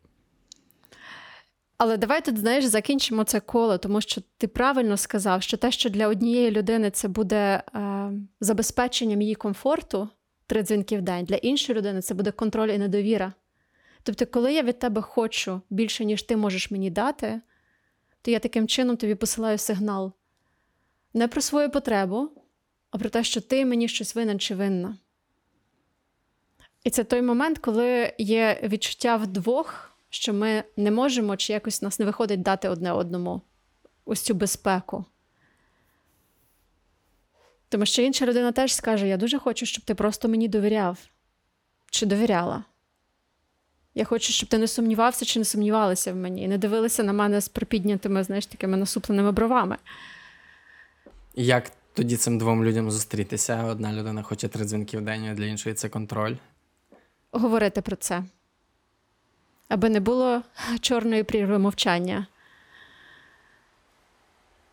[1.83, 5.89] Але давай тут, знаєш, закінчимо це коло, тому що ти правильно сказав, що те, що
[5.89, 10.09] для однієї людини це буде е, забезпеченням її комфорту,
[10.47, 13.33] три дзвінки в день, для іншої людини це буде контроль і недовіра.
[14.03, 17.41] Тобто, коли я від тебе хочу більше, ніж ти можеш мені дати,
[18.21, 20.13] то я таким чином тобі посилаю сигнал
[21.13, 22.31] не про свою потребу,
[22.91, 24.97] а про те, що ти мені щось винен чи винна.
[26.83, 31.99] І це той момент, коли є відчуття вдвох, що ми не можемо, чи якось нас
[31.99, 33.41] не виходить дати одне одному
[34.05, 35.05] ось цю безпеку.
[37.69, 40.97] Тому що інша людина теж скаже: Я дуже хочу, щоб ти просто мені довіряв
[41.91, 42.63] чи довіряла.
[43.95, 47.13] Я хочу, щоб ти не сумнівався чи не сумнівалася в мені, і не дивилися на
[47.13, 49.77] мене з припіднятими, знаєш, такими насупленими бровами.
[51.35, 53.63] Як тоді цим двом людям зустрітися?
[53.63, 56.35] Одна людина хоче три дзвінки в день, а для іншої це контроль.
[57.31, 58.23] Говорити про це,
[59.71, 60.41] аби не було
[60.79, 62.27] чорної прірви мовчання.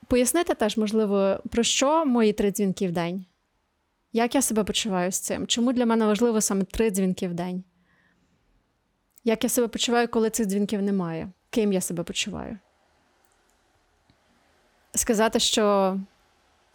[0.07, 3.26] Пояснити теж, можливо, про що мої три дзвінки в день?
[4.12, 5.46] Як я себе почуваю з цим?
[5.46, 7.64] Чому для мене важливо саме три дзвінки в день?
[9.24, 11.30] Як я себе почуваю, коли цих дзвінків немає?
[11.51, 12.59] Ким я себе почуваю?
[14.94, 15.96] Сказати, що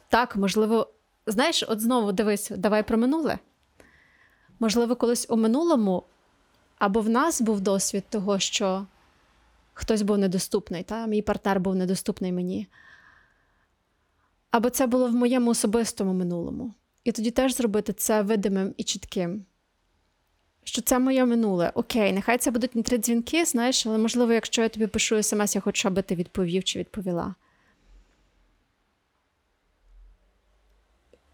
[0.09, 0.89] так, можливо,
[1.27, 3.39] знаєш, от знову дивись, давай про минуле.
[4.59, 6.03] Можливо, колись у минулому
[6.83, 8.85] або в нас був досвід того, що
[9.73, 11.07] хтось був недоступний, та?
[11.07, 12.67] мій партнер був недоступний мені.
[14.51, 16.73] Або це було в моєму особистому минулому.
[17.03, 19.45] І тоді теж зробити це видимим і чітким.
[20.63, 21.71] Що це моє минуле.
[21.75, 25.55] Окей, нехай це будуть не три дзвінки, знаєш, але можливо, якщо я тобі пишу смс,
[25.55, 27.35] я хочу, аби ти відповів чи відповіла.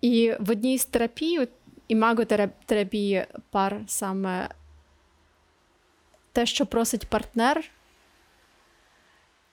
[0.02, 1.48] І в одній з терапій,
[1.88, 4.50] імаготерапії пар саме
[6.32, 7.72] те, що просить партнер,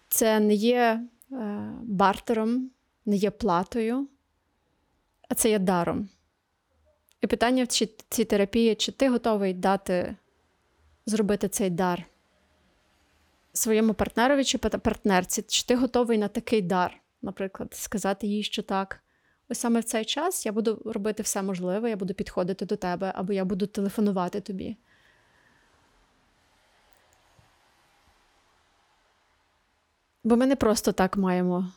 [0.09, 1.07] це не є е,
[1.83, 2.71] бартером,
[3.07, 4.09] не є платою,
[5.29, 6.09] а це є даром.
[7.21, 10.17] І питання в цій, терапії, чи ти готовий дати,
[11.07, 12.07] зробити цей дар
[13.57, 19.01] своєму партнерові чи партнерці, чи ти готовий на такий дар, наприклад, сказати їй, що так.
[19.49, 23.13] Ось саме в цей час я буду робити все можливе, я буду підходити до тебе,
[23.15, 24.77] або я буду телефонувати тобі.
[30.27, 31.73] Бо ми не просто так маємо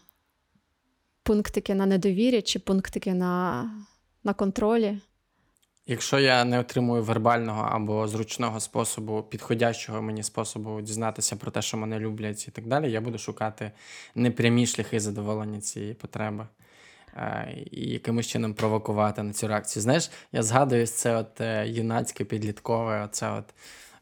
[1.24, 3.64] пунктики на недовірі чи пунктики на,
[4.24, 4.98] на контролі.
[5.88, 11.78] Якщо я не отримую вербального або зручного способу, підходящого мені способу дізнатися про те, що
[11.78, 13.72] мене люблять і так далі, я буду шукати
[14.16, 16.48] непрямі шляхи задоволення цієї потреби.
[17.16, 19.84] е, І якимось чином провокувати на цю реакцію.
[19.84, 23.46] Знаєш, я згадую це от е, юнацьке, підліткове, оце от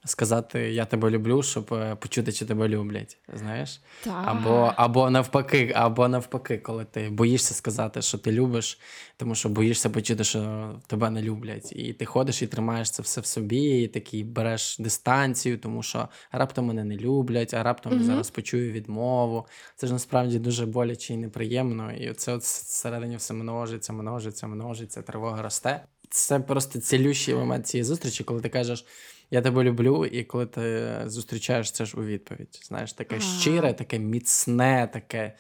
[0.06, 3.18] сказати Я тебе люблю, щоб е, почути, чи тебе люблять.
[3.34, 3.82] Знаєш?
[4.04, 4.24] Так.
[4.26, 8.80] Або, або навпаки, або навпаки, коли ти боїшся сказати, що ти любиш,
[9.18, 11.72] тому що боїшся почути, що тебе не люблять.
[11.72, 16.08] І ти ходиш і тримаєш це все в собі, і такий береш дистанцію, тому що
[16.32, 19.48] раптом мене не люблять, а раптом я зараз почую відмову.
[19.76, 21.92] Це ж насправді дуже боляче і неприємно.
[21.92, 25.84] І це от всередині все множиться, множиться, множиться, тривога росте.
[26.10, 28.86] Це просто цілющий момент цієї зустрічі, коли ти кажеш.
[29.32, 32.60] Я тебе люблю, і коли ти зустрічаєш це ж у відповідь.
[32.64, 33.20] Знаєш, таке А.
[33.20, 35.36] щире, таке міцне, таке,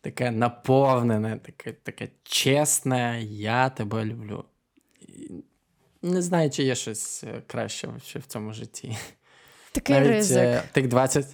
[0.00, 4.44] таке наповнене, таке, таке чесне, я тебе люблю.
[5.00, 5.30] І
[6.02, 8.96] Не знаю, чи є щось е, краще ще в цьому житті.
[9.72, 10.38] Такий навіть ризик.
[10.38, 11.26] е, тих 20,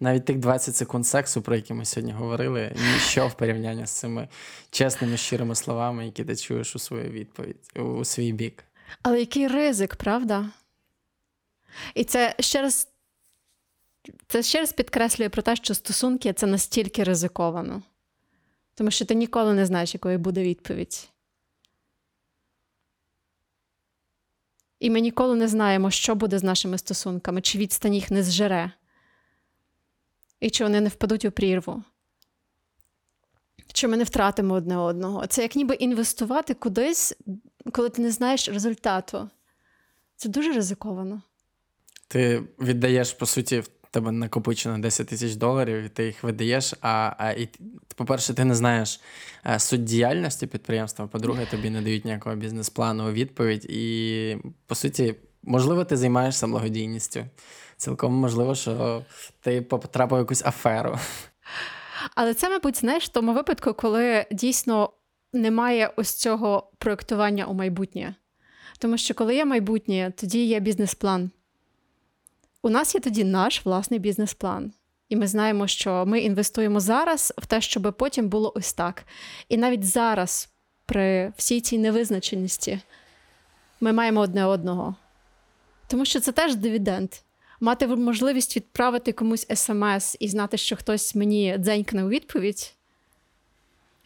[0.00, 4.28] навіть тих 20 секунд сексу, про які ми сьогодні говорили, ніщо в порівнянні з цими
[4.70, 8.64] чесними, щирими словами, які ти чуєш у свою відповідь, у, у свій бік.
[9.02, 10.46] Але який ризик, правда?
[11.94, 12.88] І це ще раз,
[14.28, 17.82] це ще раз підкреслює про те, що стосунки це настільки ризиковано.
[18.74, 21.08] Тому що ти ніколи не знаєш, якою буде відповідь.
[24.80, 28.72] І ми ніколи не знаємо, що буде з нашими стосунками, чи відстань їх не зжере,
[30.40, 31.82] і чи вони не впадуть у прірву.
[33.72, 35.26] Чи ми не втратимо одне одного.
[35.26, 37.14] Це як ніби інвестувати кудись,
[37.72, 39.30] коли ти не знаєш результату.
[40.16, 41.22] Це дуже ризиковано.
[42.08, 46.74] Ти віддаєш, по суті, в тебе накопичено 10 тисяч доларів, і ти їх видаєш.
[46.80, 47.48] А, а і,
[47.94, 49.00] по-перше, ти не знаєш
[49.46, 51.06] е, суть діяльності підприємства.
[51.06, 53.64] По-друге, тобі не дають ніякого бізнес-плану у відповідь.
[53.64, 54.36] І,
[54.66, 57.24] по суті, можливо, ти займаєшся благодійністю.
[57.76, 59.02] Цілком можливо, що
[59.40, 60.98] ти потрапив в якусь аферу.
[62.14, 64.90] Але це, мабуть, знаєш, в тому випадку, коли дійсно
[65.32, 68.14] немає ось цього проєктування у майбутнє.
[68.78, 71.30] Тому що коли є майбутнє, тоді є бізнес-план.
[72.66, 74.72] У нас є тоді наш власний бізнес-план.
[75.08, 79.04] І ми знаємо, що ми інвестуємо зараз в те, щоб потім було ось так.
[79.48, 80.48] І навіть зараз,
[80.86, 82.80] при всій цій невизначеності,
[83.80, 84.94] ми маємо одне одного.
[85.86, 87.10] Тому що це теж дивіденд.
[87.60, 92.72] Мати можливість відправити комусь смс і знати, що хтось мені дзенькне у відповідь.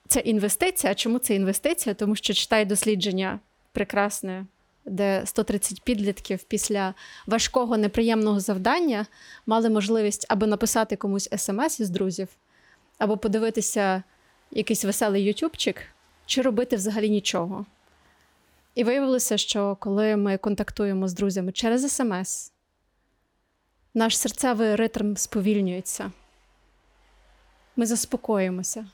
[0.09, 0.95] Це інвестиція.
[0.95, 1.95] Чому це інвестиція?
[1.95, 3.41] Тому що читай дослідження
[3.73, 4.47] прекрасне,
[4.91, 6.95] де 130 підлітків після
[7.27, 9.07] важкого неприємного завдання
[9.47, 12.29] мали можливість або написати комусь смс із друзів,
[12.99, 14.03] або подивитися
[14.51, 15.83] якийсь веселий ютубчик,
[16.27, 17.67] чи робити взагалі нічого.
[18.75, 22.53] І виявилося, що коли ми контактуємо з друзями через смс,
[23.95, 26.13] наш серцевий ритм сповільнюється.
[27.77, 28.87] Ми заспокоїмося.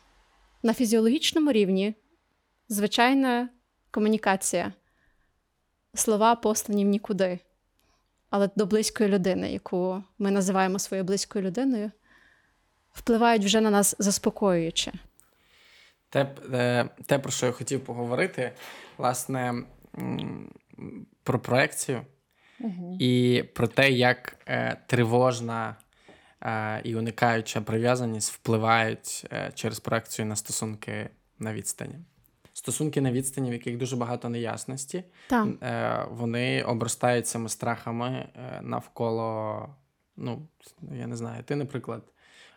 [0.62, 1.94] На фізіологічному рівні
[2.68, 3.49] звичайна
[3.90, 4.72] комунікація.
[5.97, 7.38] Слова послані в нікуди.
[8.30, 11.90] Але до близької людини, яку ми називаємо своєю близькою людиною,
[12.92, 14.92] впливають вже на нас заспокоюючи.
[16.11, 18.53] Те, е, те, про що я хотів поговорити,
[18.99, 19.55] власне,
[21.22, 22.03] про проекцію
[22.99, 25.76] і про те, як е, тривожна
[26.42, 31.94] е, і уникаюча прив'язаність впливають е, через проекцію на стосунки на відстані.
[32.66, 35.48] Стосунки на відстані, в яких дуже багато неясності, Так.
[35.62, 39.68] е, вони обростають цими страхами е, навколо.
[40.16, 40.48] Ну,
[40.92, 42.02] я не знаю, ти, наприклад,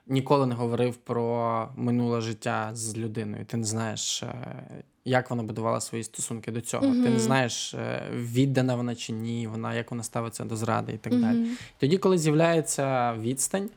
[0.10, 3.46] ніколи не говорив про минуле життя з людиною.
[3.46, 4.34] Ти не знаєш, е,
[5.06, 6.86] як вона будувала свої стосунки до цього.
[6.86, 10.98] Ти не знаєш, е, віддана вона чи ні, вона як вона ставиться до зради і
[10.98, 11.48] так далі.
[11.78, 13.70] Тоді, коли з'являється відстань,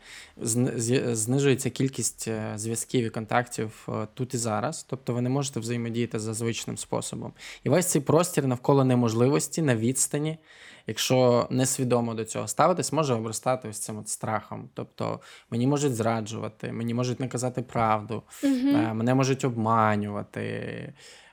[1.12, 6.34] знижується кількість е, зв'язків і контактів тут і зараз, тобто ви не можете взаємодіяти за
[6.34, 7.32] звичним способом.
[7.64, 10.38] І весь цей простір навколо неможливості на відстані,
[10.86, 14.68] якщо несвідомо до цього ставитись, може обростати ось цим от страхом.
[14.74, 15.20] Тобто
[15.50, 20.42] мені можуть зраджувати, мені можуть не казати правду, е, мене можуть обманювати.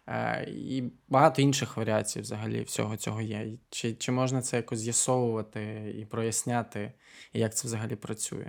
[0.07, 3.47] е, І багато інших варіацій взагалі всього цього є.
[3.69, 6.91] Чи, чи можна це якось з'ясовувати і проясняти,
[7.33, 8.47] і як це взагалі працює?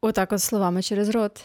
[0.00, 1.44] Отак, от словами через рот.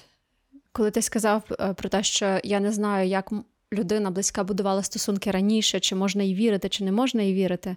[0.71, 3.31] Коли ти сказав е, про те, що я не знаю, як
[3.73, 7.75] людина близька будувала стосунки раніше, чи можна їй вірити, чи не можна їй вірити,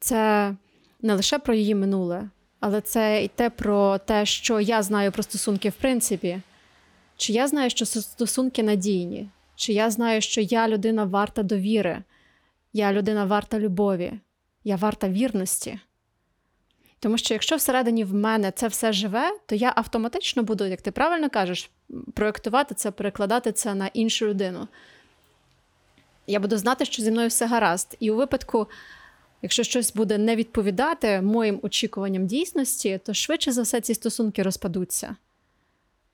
[0.00, 0.54] це
[1.02, 2.28] не лише про її минуле,
[2.60, 6.40] але це і те про те, що я знаю про стосунки в принципі.
[7.16, 12.02] Чи я знаю, що стосунки надійні, чи я знаю, що я людина варта довіри,
[12.72, 14.12] я людина варта любові,
[14.64, 15.78] я варта вірності.
[17.00, 20.90] Тому що якщо всередині в мене це все живе, то я автоматично буду, як ти
[20.90, 21.70] правильно кажеш,
[22.14, 24.68] проєктувати це, перекладати це на іншу людину.
[26.26, 27.96] Я буду знати, що зі мною все гаразд.
[28.00, 28.66] І у випадку,
[29.42, 35.16] якщо щось буде не відповідати моїм очікуванням дійсності, то швидше за все ці стосунки розпадуться.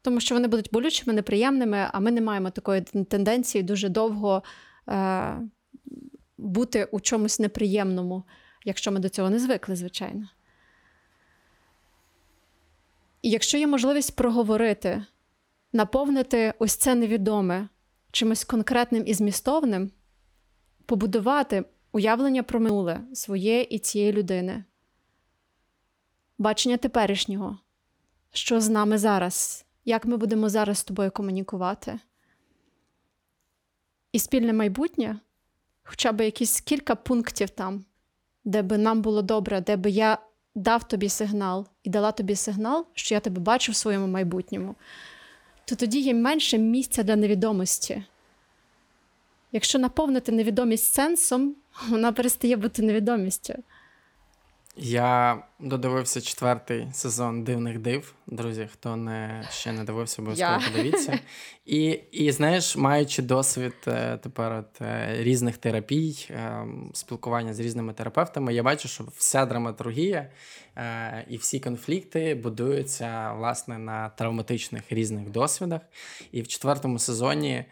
[0.03, 4.43] Тому що вони будуть болючими, неприємними, а ми не маємо такої тенденції дуже довго
[4.89, 5.41] е-
[6.39, 8.22] бути у чомусь неприємному,
[8.64, 10.29] якщо ми до цього не звикли, звичайно.
[13.22, 15.05] І якщо є можливість проговорити,
[15.72, 17.68] наповнити ось це невідоме
[18.12, 19.91] чимось конкретним і змістовним,
[20.87, 21.64] побудувати
[21.95, 24.64] уявлення про минуле своє і цієї людини,
[26.38, 27.59] бачення теперішнього,
[28.32, 31.99] що з нами зараз, як ми будемо зараз з тобою комунікувати.
[34.12, 35.18] І спільне майбутнє,
[35.82, 37.84] хоча б якісь кілька пунктів там,
[38.45, 40.18] де би нам було добре, де би я
[40.55, 44.74] дав тобі сигнал і дала тобі сигнал, що я тебе бачу в своєму майбутньому,
[45.64, 48.05] то тоді є менше місця для невідомості.
[49.55, 51.55] Якщо наповнити невідомість сенсом,
[51.88, 53.55] вона перестає бути невідомістю.
[54.76, 58.14] Я додивився четвертий сезон дивних див.
[58.26, 60.70] Друзі, хто не ще не дивився, обов'язково Я.
[60.70, 61.18] подивіться.
[61.66, 67.92] І, і знаєш, маючи досвід е, тепер от, е, різних терапій, е, спілкування з різними
[67.92, 70.30] терапевтами, я бачу, що вся драматургія
[71.28, 75.80] і всі конфлікти будуються власне на травматичних різних досвідах.
[76.32, 77.64] І в четвертому сезоні.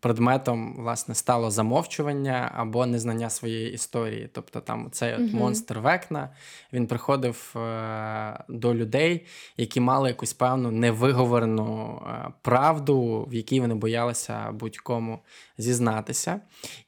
[0.00, 4.30] Предметом власне стало замовчування або незнання своєї історії.
[4.32, 5.38] Тобто там цей Мгм.
[5.38, 5.78] монстр
[6.12, 6.28] Векна
[6.72, 13.74] він приходив е, до людей, які мали якусь певну невиговорену е, правду, в якій вони
[13.74, 15.18] боялися будь-кому
[15.58, 16.40] зізнатися.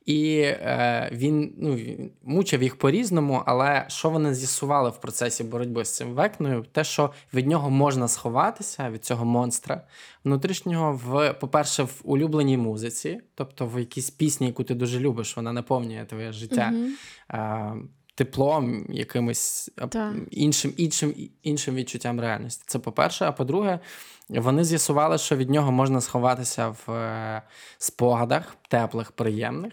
[0.06, 1.78] І е, він ну,
[2.22, 6.64] мучив їх по-різному, але що вони з'ясували в процесі боротьби з цим векною?
[6.72, 9.82] Те, що від нього можна сховатися, від цього монстра
[10.24, 15.52] внутрішнього, в, по-перше, в улюбленій музиці, тобто в якійсь пісні, яку ти дуже любиш, вона
[15.52, 16.70] наповнює твоє життя.
[16.70, 17.88] Мгм.
[18.14, 20.14] Теплом, якимось Так.
[20.30, 22.64] іншим, іншим, іншим відчуттям реальності.
[22.66, 23.24] Це по-перше.
[23.24, 23.80] А по-друге,
[24.28, 27.42] вони з'ясували, що від нього можна сховатися в е,
[27.78, 29.72] спогадах, теплих, приємних,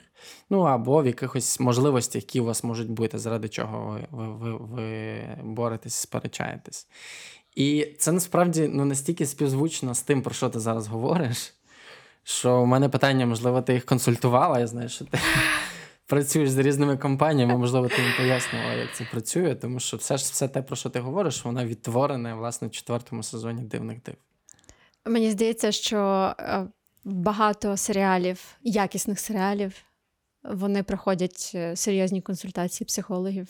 [0.49, 4.57] ну або в якихось можливостях, які у вас можуть бути, заради чого ви, ви, ви,
[4.57, 6.87] ви боретесь, сперечаєтесь.
[7.55, 11.53] І це насправді ну, настільки співзвучно з тим, про що ти зараз говориш,
[12.23, 15.19] що у мене питання, можливо, ти їх консультувала, я знаю, що ти.
[16.11, 20.23] Працюєш з різними компаніями, можливо, ти їм пояснювала, як це працює, тому що все ж
[20.23, 24.15] все те, про що ти говориш, воно відтворене власне в четвертому сезоні дивних див.
[25.05, 26.67] Мені здається, що е,
[27.03, 29.73] багато серіалів, якісних серіалів,
[30.43, 33.47] вони проходять е, серйозні консультації психологів.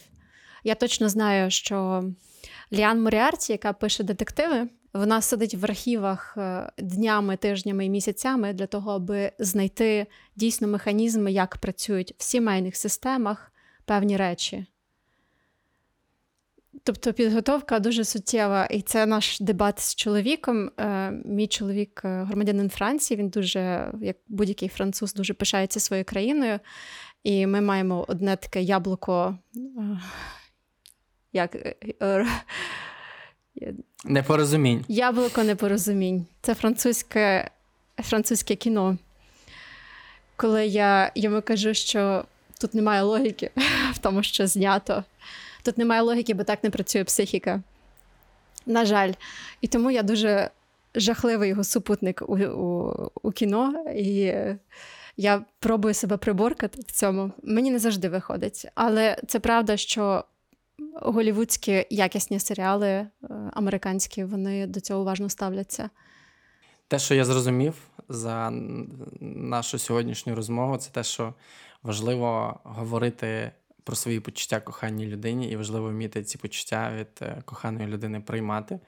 [0.63, 2.03] Я точно знаю, що
[2.73, 8.67] Ліан Моріарті, яка пише детективи, вона сидить в архівах е, днями, тижнями і місяцями для
[8.67, 13.51] того, аби знайти дійсно механізми, як працюють в сімейних системах
[13.85, 14.65] певні речі.
[16.83, 20.71] Тобто підготовка дуже суттєва, і це наш дебат з чоловіком.
[20.79, 26.59] Е, Мій чоловік е, громадянин Франції, він дуже, як будь-який француз, дуже пишається своєю країною.
[27.23, 29.37] І ми маємо одне таке яблуко.
[31.33, 31.55] Як
[34.05, 34.85] Непорозумінь.
[34.87, 36.25] Яблуко непорозумінь.
[36.41, 37.51] Це французьке,
[37.97, 38.97] французьке кіно.
[40.35, 42.25] Коли я йому кажу, що
[42.61, 43.51] тут немає логіки
[43.93, 45.03] в тому, що знято.
[45.63, 47.61] Тут немає логіки, бо так не працює психіка.
[48.65, 49.11] На жаль.
[49.61, 50.49] І тому я дуже
[50.95, 54.33] жахливий його супутник у, у, у кіно, і
[55.17, 57.31] я пробую себе приборкати в цьому.
[57.43, 58.67] Мені не завжди виходить.
[58.75, 60.23] Але це правда, що
[60.95, 63.07] голівудські якісні серіали е,
[63.53, 65.89] американські, вони до цього уважно ставляться.
[66.87, 67.73] Те, що я зрозумів
[68.09, 68.49] за
[69.21, 71.33] нашу сьогоднішню розмову, це те, що
[71.83, 73.51] важливо говорити
[73.83, 78.79] про свої почуття коханій людині, і важливо вміти ці почуття від е, коханої людини приймати.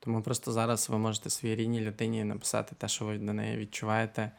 [0.00, 4.30] Тому просто зараз ви можете своїй рідній людині написати те, що ви до неї відчуваєте,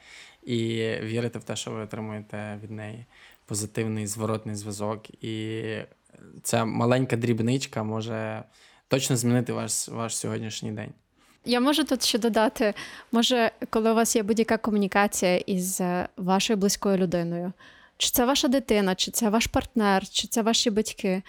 [0.44, 0.58] і
[1.04, 3.06] вірити в те, що ви отримуєте від неї
[3.46, 5.24] позитивний зворотний зв'язок.
[5.24, 5.64] І
[6.44, 8.44] ця маленька дрібничка може
[8.88, 10.94] точно змінити ваш, ваш сьогоднішній день.
[11.46, 12.74] Я можу тут ще додати,
[13.12, 17.54] може, коли у вас є будь-яка комунікація із е, вашою близькою людиною,
[17.98, 21.22] чи це ваша дитина, чи це ваш партнер, чи це ваші батьки,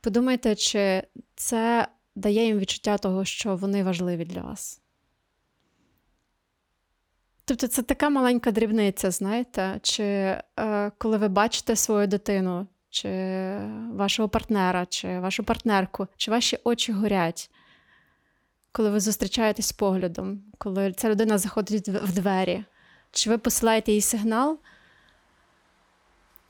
[0.00, 1.02] подумайте, чи
[1.34, 4.80] це дає їм відчуття того, що вони важливі для вас.
[7.44, 10.42] Тобто це така маленька дрібниця, знаєте, чи е,
[10.98, 12.66] коли ви бачите свою дитину,
[12.96, 13.08] чи
[13.92, 17.50] вашого партнера, чи вашу партнерку, чи ваші очі горять,
[18.72, 22.64] коли ви зустрічаєтесь поглядом, коли ця людина заходить в двері,
[23.10, 24.58] чи ви посилаєте їй сигнал,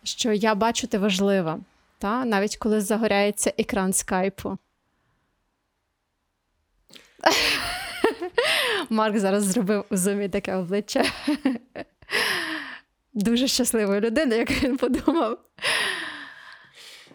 [0.02, 1.60] що я бачу ти важлива,
[1.98, 2.24] та?
[2.24, 4.58] навіть коли загоряється екран скайпу.
[8.90, 11.04] Марк зараз зробив у зумі таке обличчя.
[13.14, 15.38] Дуже щасливої людини, як він подумав.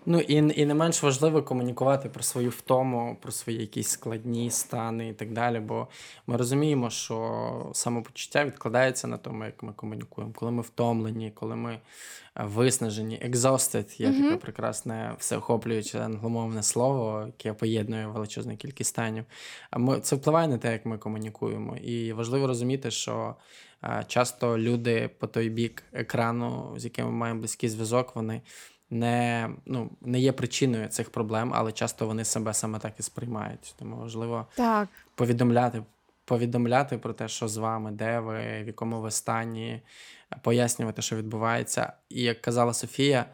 [0.05, 5.09] Ну і і не менш важливо комунікувати про свою втому, про свої якісь складні стани
[5.09, 5.59] і так далі.
[5.59, 5.87] Бо
[6.27, 11.73] ми розуміємо, що самопочуття відкладається на тому, як ми комунікуємо, коли ми втомлені, коли ми
[11.73, 11.79] е,
[12.43, 14.23] виснажені, exhausted є mm-hmm.
[14.23, 19.25] таке прекрасне всеохоплююче англомовне слово, яке поєднує величезну кількість станів.
[19.71, 21.77] А ми це впливає на те, як ми комунікуємо.
[21.77, 23.35] І важливо розуміти, що.
[23.83, 28.41] Е, часто люди по той бік екрану, з якими ми маємо близький зв'язок, вони
[28.91, 33.75] не ну, не є причиною цих проблем, але часто вони себе саме так і сприймають.
[33.79, 34.89] Тому важливо так.
[35.15, 35.83] повідомляти
[36.25, 39.81] повідомляти про те, що з вами, де ви, в якому ви стані,
[40.41, 41.93] пояснювати, що відбувається.
[42.09, 43.25] І як казала Софія,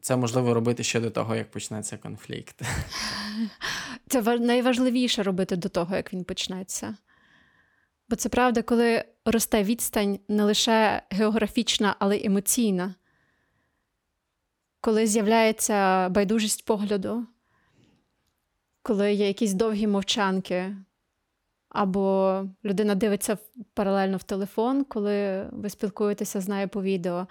[0.00, 2.62] це можливо робити ще до того, як почнеться конфлікт.
[4.08, 6.96] Це найважливіше робити до того, як він почнеться.
[8.08, 12.94] Бо це правда, коли росте відстань не лише географічна, але й емоційна
[14.86, 17.26] коли з'являється байдужість погляду,
[18.82, 20.76] коли є якісь довгі мовчанки,
[21.68, 23.38] або людина дивиться
[23.74, 27.26] паралельно в телефон, коли ви спілкуєтеся з нею по відео,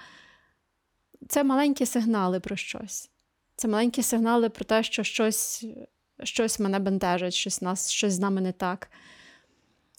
[1.28, 3.12] це маленькі сигнали про щось.
[3.56, 5.66] Це маленькі сигнали про те, що щось
[6.24, 8.91] щось мене бентежить, щось нас, щось з нами не так.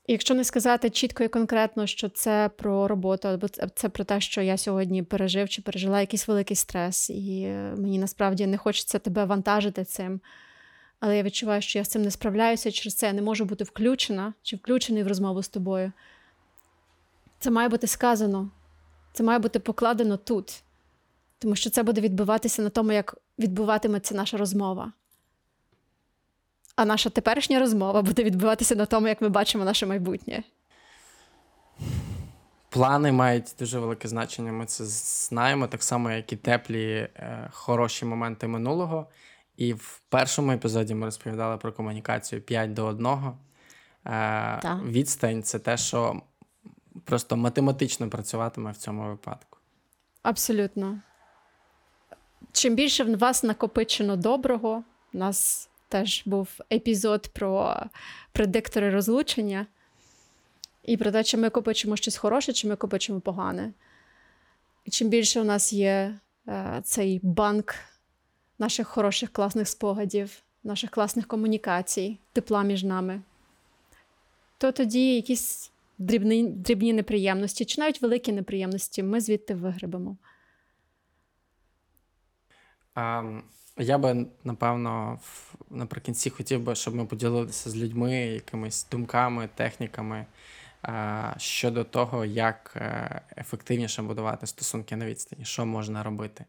[0.08, 4.42] Якщо не сказати чітко і конкретно, що це про роботу, або це про те, що
[4.42, 9.24] я сьогодні пережив чи пережила якийсь великий стрес, і е, мені насправді не хочеться тебе
[9.24, 10.20] вантажити цим.
[11.00, 13.64] Але я відчуваю, що я з цим не справляюся, через це я не можу бути
[13.64, 15.92] включена чи включений в розмову з тобою.
[17.38, 18.50] Це має бути сказано,
[19.12, 20.62] це має бути покладено тут,
[21.38, 24.92] тому що це буде відбуватися на тому, як відбуватиметься наша розмова.
[26.76, 30.42] А наша теперішня розмова буде відбуватися на тому, як ми бачимо наше майбутнє.
[32.68, 34.52] Плани мають дуже велике значення.
[34.52, 39.06] Ми це знаємо, так само, як і теплі, е, хороші моменти минулого.
[39.56, 43.06] І в першому епізоді ми розповідали про комунікацію 5 до 1.
[43.06, 43.32] Е,
[44.62, 44.82] так.
[44.84, 46.22] Відстань це те, що
[47.04, 49.58] просто математично працюватиме в цьому випадку.
[50.22, 50.98] Абсолютно.
[52.52, 57.82] Чим більше в вас накопичено доброго, нас теж був епізод про
[58.32, 59.66] предиктори розлучення.
[60.82, 63.72] І про те, чи ми копичимо щось хороше, чи ми копичимо погане.
[64.84, 66.18] І чим більше у нас є
[66.48, 67.74] е, цей банк
[68.58, 73.22] наших хороших класних спогадів, наших класних комунікацій, тепла між нами,
[74.58, 80.16] то тоді якісь дрібні, дрібні неприємності, чи навіть великі неприємності ми звідти вигребемо.
[82.96, 83.42] Um...
[83.78, 85.20] Я би напевно
[85.70, 90.26] наприкінці хотів би, щоб ми поділилися з людьми якимись думками, техніками
[91.36, 96.44] щодо того, як е, ефективніше будувати стосунки на відстані, що можна робити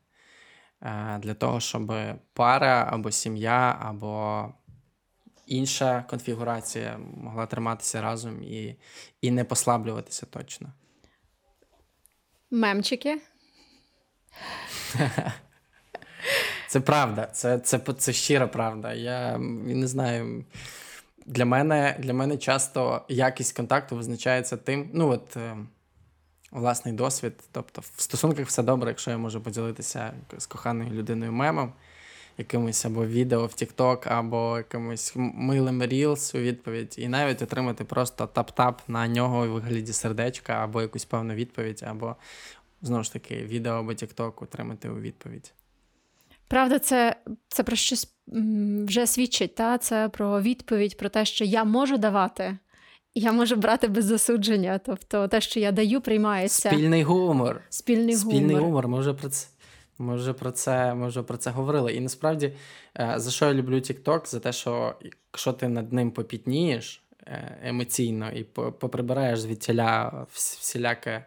[1.19, 1.93] для того, щоб
[2.33, 4.45] пара або сім'я, або
[5.45, 8.75] інша конфігурація могла триматися разом і,
[9.21, 10.73] і не послаблюватися точно.
[12.51, 13.21] Мемчики.
[16.67, 18.93] Це правда, це це, це щира правда.
[18.93, 20.45] Я не знаю.
[21.25, 25.57] для мене, для мене часто якість контакту визначається тим, ну от е,
[26.51, 27.33] власний досвід.
[27.51, 31.73] Тобто, в стосунках все добре, якщо я можу поділитися з коханою людиною мемом,
[32.37, 38.25] якимось або відео в TikTok, або якимось милим Reels у відповідь, і навіть отримати просто
[38.25, 42.15] тап-тап на нього у вигляді сердечка, або якусь певну відповідь, або
[42.81, 45.53] знову ж таки відео або TikTok отримати у відповідь.
[46.47, 47.15] Правда, це
[47.47, 48.13] це про щось
[48.85, 49.55] вже свідчить.
[49.55, 49.77] Та?
[49.77, 52.57] Це про відповідь, про те, що я можу давати,
[53.15, 54.79] я можу брати без засудження.
[54.85, 56.69] Тобто те, що я даю, приймається.
[56.69, 57.61] Спільний гумор.
[57.69, 58.61] Спільний, Спільний гумор.
[58.61, 58.87] гумор.
[58.87, 59.47] Ми вже про це.
[59.99, 61.93] Ми вже про це ми вже про це говорили.
[61.93, 62.53] І насправді,
[62.99, 64.27] е, за що я люблю TikTok?
[64.27, 64.95] За те, що
[65.31, 71.25] якщо ти над ним попітнієш е, емоційно і поприбираєш звідтіля всіляке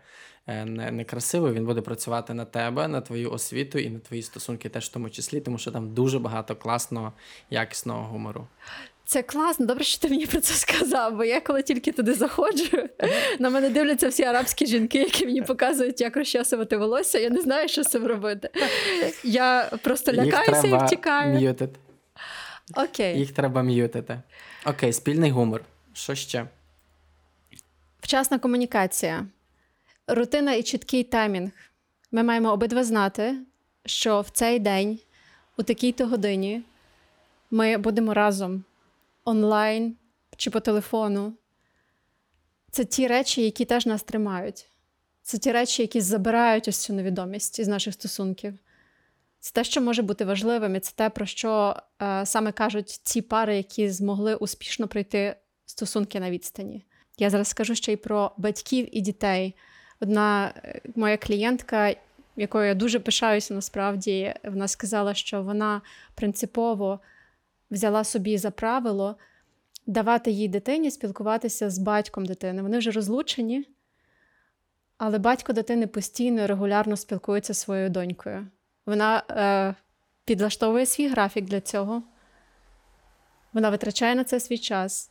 [0.50, 4.86] Е, некрасивий, він буде працювати на тебе, на твою освіту і на твої стосунки, теж
[4.86, 7.12] в тому числі, тому що там дуже багато класного,
[7.50, 8.46] якісного гумору.
[9.04, 12.88] Це класно, добре, що ти мені про це сказав, бо я коли тільки туди заходжу,
[13.38, 17.18] на мене дивляться всі арабські жінки, які мені показують, як розчасувати волосся.
[17.18, 18.50] Я не знаю, що з цим робити.
[19.24, 21.34] Я просто лякаюся і втікаю.
[21.34, 21.80] М'ютити.
[22.76, 23.18] Окей.
[23.18, 24.22] Їх треба м'ютити.
[24.66, 25.62] Окей, спільний гумор.
[25.92, 26.46] Що ще?
[28.00, 29.26] Вчасна комунікація.
[30.06, 31.50] Рутина і чіткий таймінг.
[32.12, 33.36] Ми маємо обидва знати,
[33.86, 34.98] що в цей день,
[35.56, 36.62] у такій-то годині,
[37.50, 38.64] ми будемо разом
[39.24, 39.96] онлайн
[40.36, 41.32] чи по телефону.
[42.70, 44.66] Це ті речі, які теж нас тримають.
[45.22, 48.58] Це ті речі, які забирають ось цю невідомість із наших стосунків.
[49.40, 53.22] Це те, що може бути важливим, і це те, про що е, саме кажуть ті
[53.22, 55.36] пари, які змогли успішно пройти
[55.66, 56.84] стосунки на відстані.
[57.18, 59.54] Я зараз скажу ще й про батьків і дітей.
[60.00, 61.94] Одна е, моя клієнтка,
[62.36, 65.80] якою я дуже пишаюся, насправді, вона сказала, що вона
[66.14, 67.00] принципово
[67.70, 69.16] взяла собі за правило
[69.86, 72.62] давати їй дитині спілкуватися з батьком дитини.
[72.62, 73.68] Вони вже розлучені,
[74.98, 78.46] але батько дитини постійно і регулярно спілкується зі своєю донькою.
[78.86, 79.74] Вона е,
[80.24, 82.02] підлаштовує свій графік для цього.
[83.52, 85.10] Вона витрачає на це свій час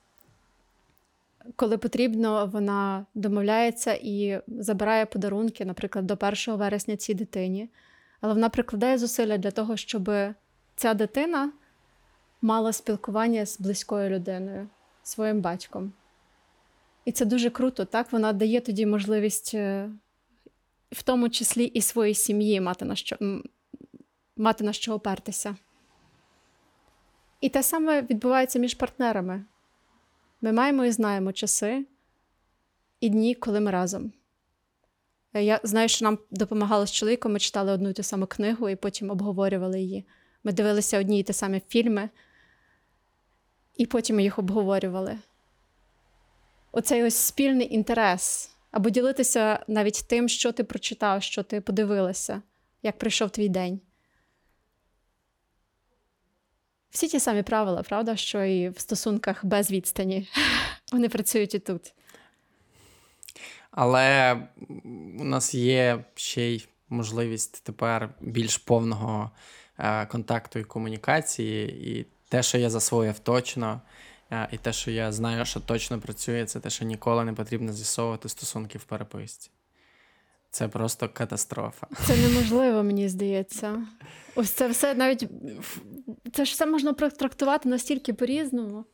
[1.55, 7.69] коли потрібно, вона домовляється і забирає подарунки, наприклад, до 1 вересня цій дитині.
[8.21, 10.11] Але вона прикладає зусилля для того, щоб
[10.75, 11.51] ця дитина
[12.41, 14.67] мала спілкування з близькою людиною,
[15.03, 15.93] своїм батьком.
[17.05, 18.11] І це дуже круто, так?
[18.11, 19.89] Вона дає тоді можливість, е,
[20.91, 23.17] в тому числі і своїй сім'ї мати на що
[24.37, 25.55] мати на що опертися.
[27.41, 29.45] І те саме відбувається між партнерами.
[30.41, 31.85] Ми маємо і знаємо часи
[33.01, 34.13] і дні, коли ми разом.
[35.33, 38.69] Е, я знаю, що нам допомагало з чоловіком, ми читали одну і ту саму книгу
[38.69, 40.05] і потім обговорювали її.
[40.43, 42.09] Ми дивилися одні і ті самі фільми,
[43.77, 45.17] і потім їх обговорювали.
[46.71, 52.41] Оцей ось спільний інтерес, або ділитися навіть тим, що ти прочитав, що ти подивилася,
[52.83, 53.79] як прийшов твій день.
[56.91, 60.27] Всі ті самі правила, правда, що і в стосунках без відстані.
[60.91, 61.93] Вони працюють і тут.
[63.71, 64.37] Але
[65.19, 69.31] у нас є ще й можливість тепер більш повного
[69.77, 73.81] е, контакту і комунікації, і те, що я засвоїв точно,
[74.31, 77.73] е, і те, що я знаю, що точно працює, це те, що ніколи не потрібно
[77.73, 79.51] з'ясовувати стосунки в переписці.
[80.51, 81.87] Це просто катастрофа.
[82.07, 83.81] Це неможливо, мені здається.
[84.35, 85.27] Ось це все навіть
[86.33, 88.85] це ж все можна трактувати настільки по-різному.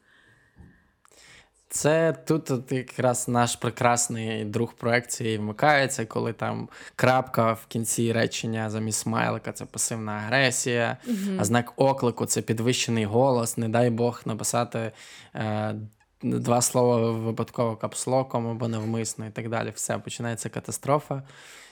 [1.69, 8.69] Це тут от якраз наш прекрасний друг проекції вмикається, коли там крапка в кінці речення
[8.69, 11.38] замість смайлика це пасивна агресія, угу.
[11.40, 13.57] а знак оклику це підвищений голос.
[13.57, 14.91] Не дай Бог написати
[15.36, 15.76] е,
[16.24, 19.72] два слова випадково капслоком або навмисно і так далі.
[19.76, 21.24] Все, починається катастрофа.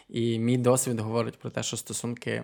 [0.10, 2.44] І мій досвід говорить про те, що стосунки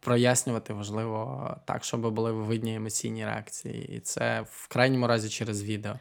[0.00, 3.96] прояснювати важливо так, щоб були видні емоційні реакції.
[3.96, 5.94] І це в крайньому разі через відео.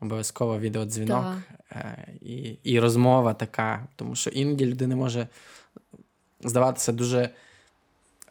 [0.00, 1.42] Обов'язково відеодзвінок да.
[1.72, 5.28] Е, і і розмова така, тому що іноді людина може
[6.40, 7.30] здаватися дуже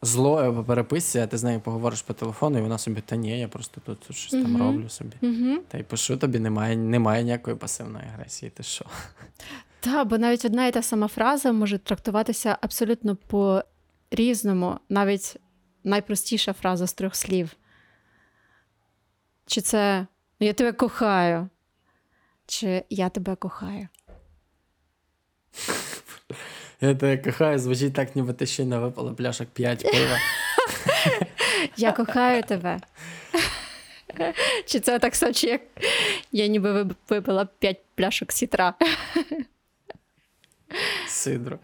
[0.02, 3.40] злою по переписці, а ти з нею поговориш по телефону, і вона собі, та ні,
[3.40, 5.16] я просто тут щось там роблю собі.
[5.68, 8.50] Та й пишу тобі, немає немає ніякої пасивної агресії.
[8.50, 8.86] Ти що?
[9.80, 13.64] Так, бо навіть одна і та сама фраза може трактуватися абсолютно по
[14.12, 15.38] різному, навіть
[15.84, 17.56] найпростіша фраза з трьох слів.
[19.46, 20.08] Чи це
[20.40, 21.50] я тебе кохаю,
[22.46, 23.88] чи я тебе кохаю.
[26.86, 30.18] Я тебе кохаю, звучить так, ніби ти ще не випала пляшок 5 пива.
[31.78, 32.80] Я кохаю тебе.
[34.66, 35.62] Чи це так сочі, як
[36.32, 38.74] я ніби випила 5 пляшок сітра.
[41.08, 41.60] Сидро.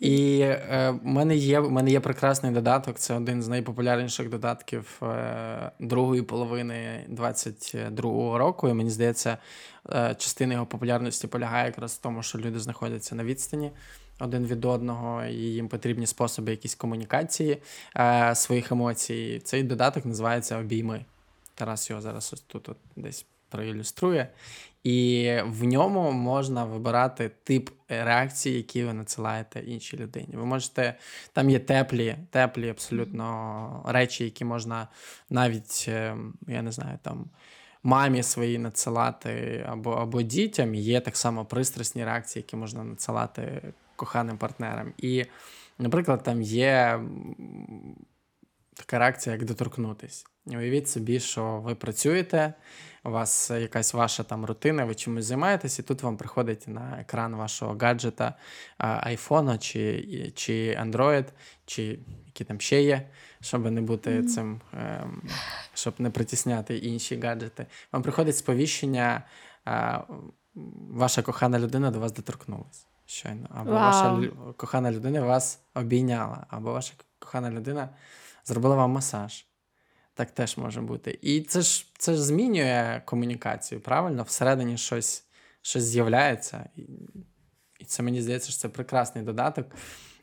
[0.00, 2.98] І е, в мене є в мене є прекрасний додаток.
[2.98, 8.68] Це один з найпопулярніших додатків е, другої половини 22-го року.
[8.68, 9.38] І мені здається,
[9.92, 13.72] е, частина його популярності полягає якраз в тому, що люди знаходяться на відстані
[14.18, 17.58] один від одного, і їм потрібні способи якісь комунікації
[17.96, 19.40] е, своїх емоцій.
[19.44, 21.04] Цей додаток називається Обійми.
[21.54, 24.28] Тарас його зараз ось тут от десь проілюструє.
[24.84, 30.28] І в ньому можна вибирати тип реакції, які ви надсилаєте іншій людині.
[30.32, 30.94] Ви можете,
[31.32, 34.88] там є теплі, теплі абсолютно речі, які можна
[35.30, 36.16] навіть, е,
[36.46, 37.24] я не знаю, там.
[37.82, 43.62] Мамі своїй надсилати або або дітям є так само пристрасні реакції, які можна надсилати
[43.98, 44.92] коханим партнерам.
[44.98, 45.24] І,
[45.78, 47.00] наприклад, там є
[48.74, 50.26] така реакція, як доторкнутись.
[50.46, 52.54] Уявіть собі, що ви працюєте,
[53.04, 57.36] у вас якась ваша там рутина, ви чимось займаєтесь, і тут вам приходить на екран
[57.36, 58.34] вашого гаджета
[58.78, 61.24] айфона чи чи Android,
[61.66, 63.08] чи які там ще є,
[63.40, 64.26] щоб не бути mm-hmm.
[64.26, 65.22] цим, ем,
[65.74, 67.66] щоб не притісняти інші гаджети.
[67.92, 69.22] Вам приходить сповіщення,
[70.90, 73.48] ваша кохана людина до вас доторкнулась щойно.
[73.50, 73.74] Або wow.
[73.74, 77.88] ваша кохана людина вас обійняла, або ваша кохана людина
[78.44, 79.44] зробила вам масаж.
[80.14, 81.18] Так теж може бути.
[81.22, 84.22] І це ж це ж змінює комунікацію, правильно?
[84.22, 85.24] Всередині щось
[85.62, 86.68] щось з'являється.
[86.76, 86.82] І
[87.78, 89.66] і це мені здається, що це прекрасний додаток.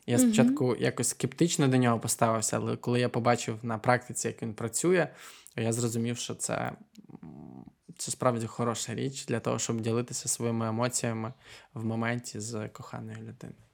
[0.06, 0.82] Я спочатку mm-hmm.
[0.82, 5.08] якось скептично до нього поставився, але коли я побачив на практиці, як він працює,
[5.56, 6.72] я зрозумів, що це
[7.98, 11.32] це справді хороша річ для того, щоб ділитися своїми емоціями
[11.74, 13.66] в моменті з коханою людиною.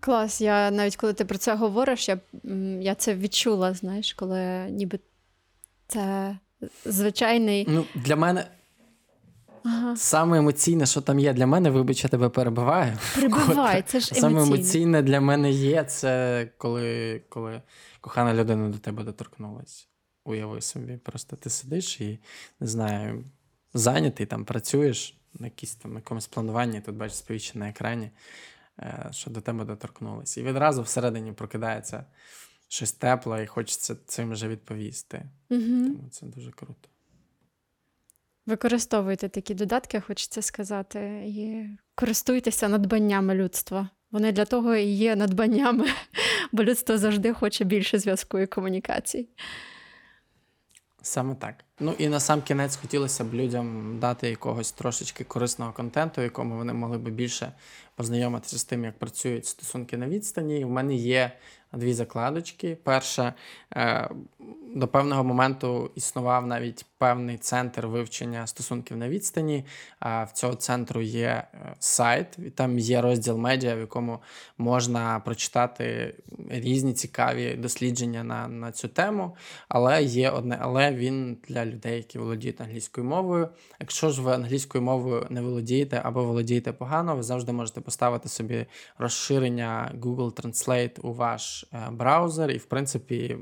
[0.00, 2.18] Клас, я навіть коли ти про це говориш, я
[2.80, 4.98] я це відчула, знаєш, коли ніби
[5.88, 6.36] це
[6.84, 7.66] звичайний.
[7.68, 8.46] Ну, Для мене
[9.64, 9.96] ага.
[9.96, 12.98] саме емоційне, що там є для мене, вибач, я тебе перебиваю.
[13.14, 14.20] Перебивай, це ж емоційне.
[14.20, 17.62] Саме емоційне для мене є, це коли коли
[18.00, 19.86] кохана людина до тебе доторкнулася.
[20.28, 22.18] Уяви собі, просто ти сидиш і
[22.60, 23.24] не знаю,
[23.74, 28.10] зайнятий там працюєш на якісь там якомусь плануванні, тут бачиш сповіщення на екрані.
[28.82, 30.40] Е, що до тебе доторкнулися.
[30.40, 32.04] І відразу всередині прокидається
[32.68, 35.22] щось тепле, і хочеться цим вже відповісти.
[35.50, 35.60] Угу.
[35.60, 36.88] Тому це дуже круто.
[38.46, 43.88] Використовуйте такі додатки, хочеться сказати, і користуйтеся надбаннями людства.
[44.10, 45.88] Вони для того і є надбаннями,
[46.52, 49.28] бо людство завжди хоче більше зв'язку і комунікацій.
[51.08, 51.67] Саме так.
[51.80, 56.72] Ну і на сам кінець хотілося б людям дати якогось трошечки корисного контенту, якому вони
[56.72, 57.52] могли б більше
[57.94, 60.64] познайомитися з тим, як працюють стосунки на відстані.
[60.64, 61.32] В мене є
[61.72, 62.78] дві закладочки.
[62.82, 63.34] Перша
[63.76, 64.08] е,
[64.74, 69.64] до певного моменту існував навіть певний центр вивчення стосунків на відстані.
[70.00, 74.18] В цього центру є е, сайт, і там є розділ медіа, в якому
[74.58, 76.14] можна прочитати
[76.48, 79.36] різні цікаві дослідження на на цю тему.
[79.68, 83.48] Але є одне, але він для людей, які володіють англійською мовою.
[83.80, 88.66] Якщо ж ви англійською мовою не володієте або володієте погано, ви завжди можете поставити собі
[88.98, 93.36] розширення Google Translate у ваш е, браузер, і в принципі.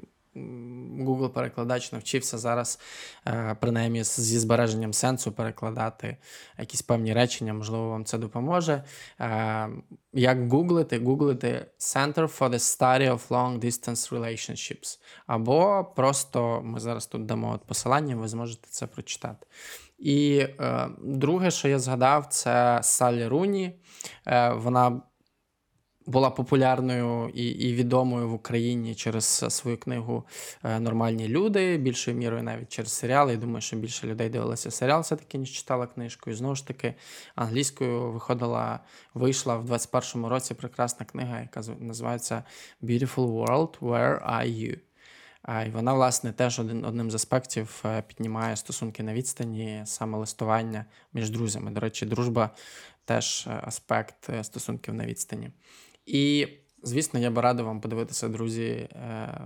[0.99, 2.79] Google перекладач навчився зараз,
[3.27, 6.17] е, принаймні зі збереженням сенсу, перекладати
[6.59, 8.83] якісь певні речення, можливо, вам це допоможе.
[9.21, 9.69] Е,
[10.13, 10.99] як гуглити?
[10.99, 14.99] Гуглити Center for the Study of Long Distance Relationships.
[15.27, 19.47] Або просто ми зараз тут дамо от посилання, ви зможете це прочитати.
[19.99, 23.73] І е, друге, що я згадав, це Салі Руні.
[24.27, 25.03] Е, Вона
[26.07, 30.25] була популярною і і відомою в Україні через свою книгу
[30.65, 33.33] е, Нормальні люди, більшою мірою навіть через серіали.
[33.33, 36.31] Я думаю, що більше людей дивилися серіал, все-таки ніж читала книжку.
[36.31, 36.95] І знову ж таки,
[37.35, 38.81] англійською виходила,
[39.15, 42.45] вийшла в 21-му році прекрасна книга, яка називається
[42.83, 44.79] Beautiful World, Where Are You?
[45.67, 50.85] І вона, власне, теж один, одним з аспектів е, піднімає стосунки на відстані, саме листування
[51.13, 51.71] між друзями.
[51.71, 52.51] До речі, дружба
[53.05, 55.51] теж е, аспект стосунків на відстані.
[56.07, 56.49] І,
[56.83, 59.39] звісно, я би радив вам подивитися, друзі, е,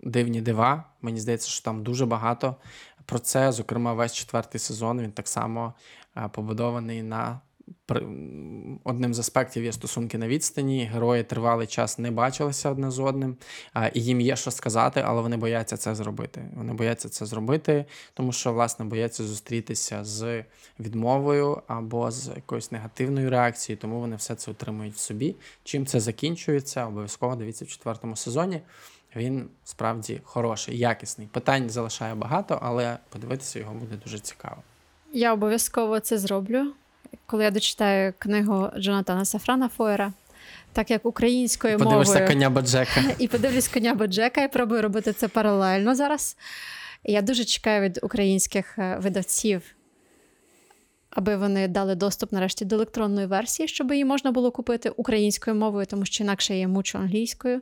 [0.00, 0.84] дивні дива.
[1.02, 2.56] Мені здається, що там дуже багато
[3.06, 3.52] про це.
[3.52, 5.74] Зокрема, весь четвертий сезон він так само
[6.16, 7.40] е, побудований на
[8.84, 10.84] одним з аспектів є стосунки на відстані.
[10.84, 13.36] Герої тривалий час не бачилися одне з одним,
[13.94, 16.50] і їм є що сказати, але вони бояться це зробити.
[16.56, 17.84] Вони бояться це зробити,
[18.14, 20.44] тому що, власне, бояться зустрітися з
[20.80, 25.36] відмовою або з якоюсь негативною реакцією, тому вони все це утримують в собі.
[25.64, 26.86] Чим це закінчується?
[26.86, 28.60] Обов'язково дивіться в четвертому сезоні.
[29.16, 31.26] Він справді хороший, якісний.
[31.26, 34.62] Питань залишає багато, але подивитися його буде дуже цікаво.
[35.12, 36.72] Я обов'язково це зроблю,
[37.26, 40.12] коли я дочитаю книгу Джонатана Сафрана Фойера.
[40.72, 41.98] Так як українською мовою.
[41.98, 43.02] Подивишся коня Боджека.
[43.18, 46.36] і подивлюсь коня Боджека, і пробую робити це паралельно зараз.
[47.04, 49.62] Я дуже чекаю від українських е, видавців,
[51.10, 55.86] аби вони дали доступ нарешті до електронної версії, щоб її можна було купити українською мовою,
[55.86, 57.60] тому що інакше я мучу англійською.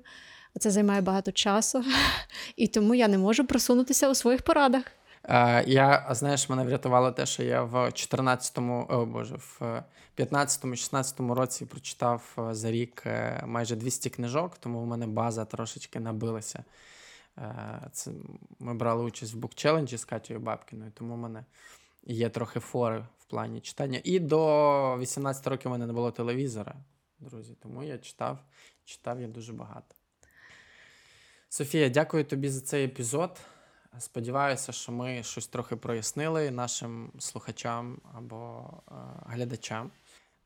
[0.61, 1.85] Це займає багато часу,
[2.57, 4.83] і тому я не можу просунутися у своїх порадах.
[5.29, 9.83] Е, Я, знаєш, мене врятувало те, що я в 14-му, о боже, в
[10.19, 16.01] 15-16 році прочитав е, за рік е, майже 200 книжок, тому в мене база трошечки
[16.01, 16.65] набилася.
[17.93, 18.11] Це,
[18.59, 21.45] ми брали участь в бук челенджі з Катєю Бабкіною, тому в мене
[22.07, 24.01] є трохи фори в плані читання.
[24.05, 26.75] І до 18 років у мене не було телевізора,
[27.19, 28.39] друзі, тому я читав,
[28.85, 29.95] читав я дуже багато.
[31.49, 33.41] Софія, дякую тобі за цей епізод.
[33.99, 38.95] Сподіваюся, що ми щось трохи прояснили нашим слухачам або е,
[39.27, 39.91] глядачам.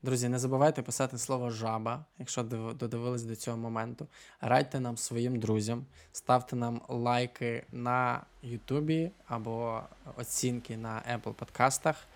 [0.01, 4.07] Друзі, не забувайте писати слово жаба, якщо додивились до цього моменту.
[4.41, 9.83] Радьте нам своїм друзям, ставте нам лайки на Ютубі або
[10.17, 12.07] оцінки на Apple подкастах.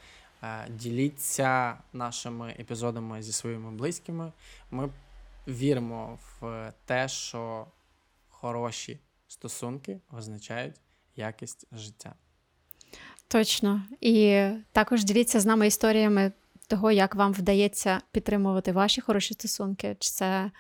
[0.44, 4.32] Е, Діліться нашими епізодами зі своїми близькими.
[4.72, 4.90] Ми
[5.48, 7.68] віримо в те, що
[8.30, 10.83] хороші стосунки означають
[11.16, 12.16] якість життя.
[13.28, 13.82] Точно.
[14.02, 16.32] І також діліться з нами історіями
[16.68, 20.52] того, як вам вдається підтримувати ваші хороші стосунки, чи це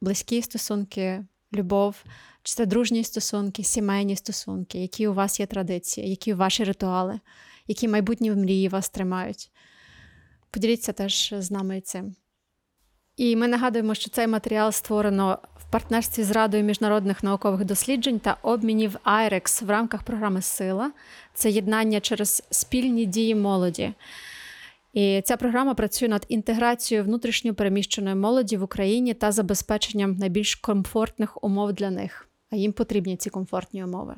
[0.00, 2.04] близькі стосунки, любов,
[2.42, 7.20] чи це дружні стосунки, сімейні стосунки, які у вас є традиції, які ваші ритуали,
[7.66, 9.50] які майбутні мрії вас тримають.
[10.50, 12.14] Поділіться теж з нами цим.
[13.16, 15.38] І ми нагадуємо, що цей матеріал створено
[15.70, 20.92] партнерстві з Радою міжнародних наукових досліджень та обмінів IREX в рамках програми Сила.
[21.34, 23.92] Це єднання через спільні дії молоді.
[24.92, 31.44] І ця програма працює над інтеграцією внутрішньо переміщеної молоді в Україні та забезпеченням найбільш комфортних
[31.44, 32.28] умов для них.
[32.50, 34.14] А їм потрібні ці комфортні умови.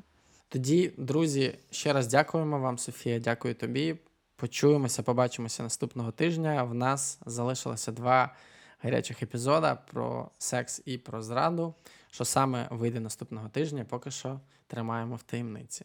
[0.49, 3.19] Тоді, друзі, ще раз дякуємо вам, Софія.
[3.19, 3.97] Дякую тобі.
[4.37, 6.63] Почуємося, побачимося наступного тижня.
[6.63, 8.35] В нас залишилося два
[8.83, 11.75] гарячих епізода про секс і про зраду.
[12.11, 15.85] Що саме вийде наступного тижня, поки що тримаємо в таємниці.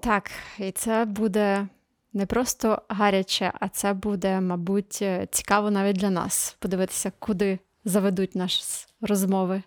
[0.00, 1.68] Так, і це буде
[2.12, 8.62] не просто гаряче, а це буде, мабуть, цікаво навіть для нас подивитися, куди заведуть наші
[9.00, 9.62] розмови.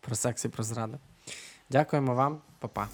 [0.00, 0.98] Про секс і про зраду.
[1.70, 2.88] Дякуємо вам, Па-па.